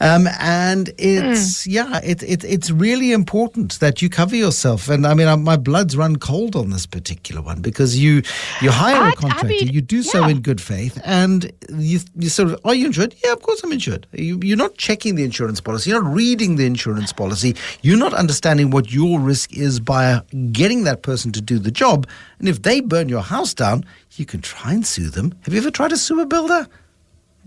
[0.00, 4.88] Um, and it's yeah, it, it it's really important that you cover yourself.
[4.88, 8.22] And I mean, uh, my blood's run cold on this particular one because you
[8.60, 12.60] you hire a contractor, you do so in good faith, and you you sort of
[12.64, 13.14] are you insured?
[13.24, 14.06] Yeah, of course I'm insured.
[14.12, 15.90] You, you're not checking the insurance policy.
[15.90, 17.56] You're not reading the insurance policy.
[17.82, 20.20] You're not understanding what your risk is by
[20.52, 22.06] getting that person to do the job.
[22.42, 23.84] And if they burn your house down,
[24.16, 25.32] you can try and sue them.
[25.42, 26.66] Have you ever tried to sue a builder?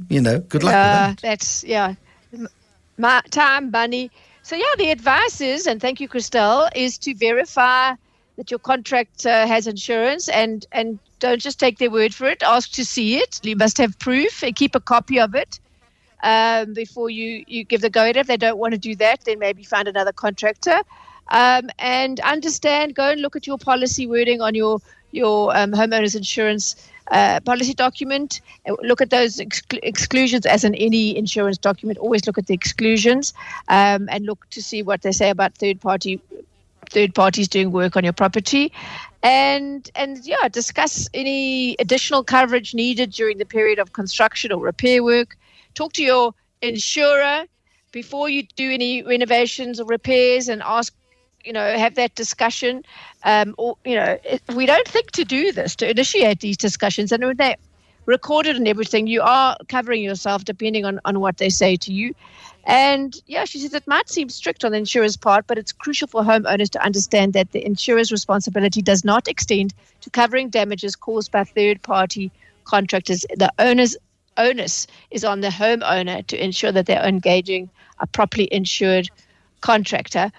[0.08, 1.18] You know, good luck with yeah, that.
[1.22, 1.96] that's yeah,
[2.98, 4.10] my time, money.
[4.42, 7.96] So yeah, the advice is, and thank you, Christelle, is to verify
[8.38, 12.42] that your contract uh, has insurance, and and don't just take their word for it.
[12.42, 13.42] Ask to see it.
[13.44, 14.44] You must have proof.
[14.44, 15.60] And keep a copy of it
[16.24, 18.16] um, before you you give the go ahead.
[18.16, 20.84] If they don't want to do that, then maybe find another contractor.
[21.30, 22.96] Um, and understand.
[22.96, 24.80] Go and look at your policy wording on your
[25.12, 26.76] your um, homeowners insurance
[27.12, 28.42] uh, policy document.
[28.82, 32.00] Look at those exclu- exclusions as in any insurance document.
[32.00, 33.34] Always look at the exclusions
[33.68, 36.22] um, and look to see what they say about third party
[36.90, 38.72] third parties doing work on your property
[39.24, 45.04] and and yeah discuss any additional coverage needed during the period of construction or repair
[45.04, 45.36] work
[45.74, 47.46] talk to your insurer
[47.92, 50.94] before you do any renovations or repairs and ask
[51.46, 52.84] you know have that discussion
[53.24, 54.18] um, or you know
[54.56, 57.56] we don't think to do this to initiate these discussions and when they
[58.06, 62.14] recorded and everything you are covering yourself depending on, on what they say to you
[62.66, 66.08] and yeah, she says it might seem strict on the insurer's part, but it's crucial
[66.08, 71.32] for homeowners to understand that the insurer's responsibility does not extend to covering damages caused
[71.32, 72.32] by third party
[72.64, 73.24] contractors.
[73.36, 73.96] The owner's
[74.38, 77.70] onus is on the homeowner to ensure that they're engaging
[78.00, 79.10] a properly insured
[79.62, 80.32] contractor.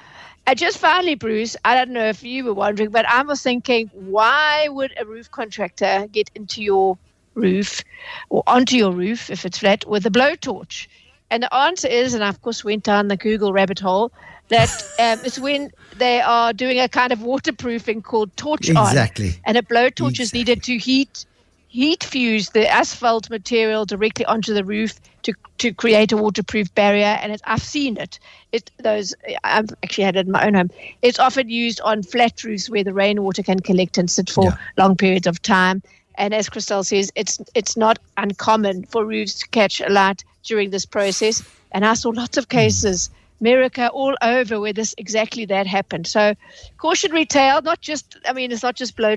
[0.47, 3.91] And just finally, Bruce, I don't know if you were wondering, but I was thinking,
[3.93, 6.97] why would a roof contractor get into your
[7.35, 7.83] roof
[8.29, 10.87] or onto your roof if it's flat with a blowtorch?
[11.31, 14.13] And the answer is, and I of course went down the Google rabbit hole,
[14.49, 14.71] that
[15.01, 18.87] um, it's when they are doing a kind of waterproofing called torch on.
[18.87, 19.33] Exactly.
[19.45, 21.27] And a blowtorch is needed to heat
[21.69, 27.19] heat fuse the asphalt material directly onto the roof to to create a waterproof barrier.
[27.21, 28.19] And it, I've seen it.
[28.53, 29.15] It those
[29.45, 30.71] I've actually had it in my own home.
[31.03, 34.97] It's often used on flat roofs where the rainwater can collect and sit for long
[34.97, 35.83] periods of time.
[36.19, 40.71] And as Christelle says, it's it's not uncommon for roofs to catch a light during
[40.71, 41.43] this process.
[41.73, 42.51] And I saw lots of mm.
[42.51, 43.11] cases,
[43.41, 46.07] America all over, where this exactly that happened.
[46.07, 46.35] So,
[46.79, 47.61] cautionary tale.
[47.61, 49.17] Not just, I mean, it's not just blow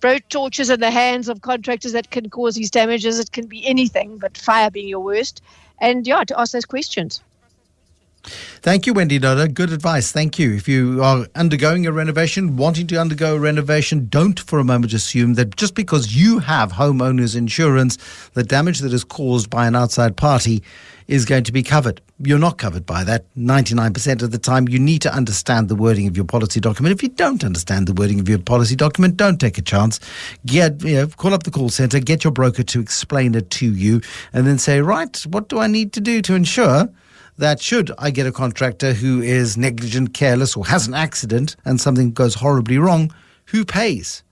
[0.00, 3.18] blow torches in the hands of contractors that can cause these damages.
[3.18, 5.42] It can be anything, but fire being your worst.
[5.80, 7.20] And yeah, to ask those questions.
[8.24, 9.48] Thank you, Wendy Knowler.
[9.48, 10.12] Good advice.
[10.12, 10.54] Thank you.
[10.54, 14.92] If you are undergoing a renovation, wanting to undergo a renovation, don't for a moment
[14.92, 17.98] assume that just because you have homeowners insurance,
[18.34, 20.62] the damage that is caused by an outside party
[21.12, 22.00] is going to be covered.
[22.20, 24.66] You're not covered by that 99% of the time.
[24.66, 26.94] You need to understand the wording of your policy document.
[26.94, 30.00] If you don't understand the wording of your policy document, don't take a chance.
[30.46, 33.70] Get, you know, call up the call center, get your broker to explain it to
[33.74, 34.00] you,
[34.32, 36.88] and then say, right, what do I need to do to ensure
[37.36, 41.78] that should I get a contractor who is negligent, careless, or has an accident and
[41.78, 43.12] something goes horribly wrong,
[43.46, 44.22] who pays?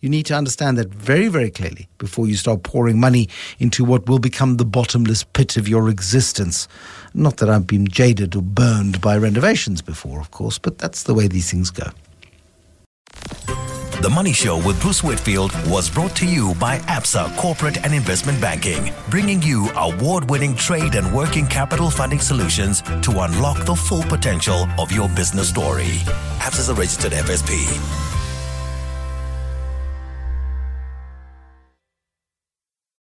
[0.00, 3.28] You need to understand that very, very clearly before you start pouring money
[3.58, 6.68] into what will become the bottomless pit of your existence.
[7.14, 11.14] Not that I've been jaded or burned by renovations before, of course, but that's the
[11.14, 11.90] way these things go.
[14.02, 18.38] The Money Show with Bruce Whitfield was brought to you by ABSA Corporate and Investment
[18.38, 24.02] Banking, bringing you award winning trade and working capital funding solutions to unlock the full
[24.02, 25.98] potential of your business story.
[26.40, 28.15] ABSA is a registered FSP.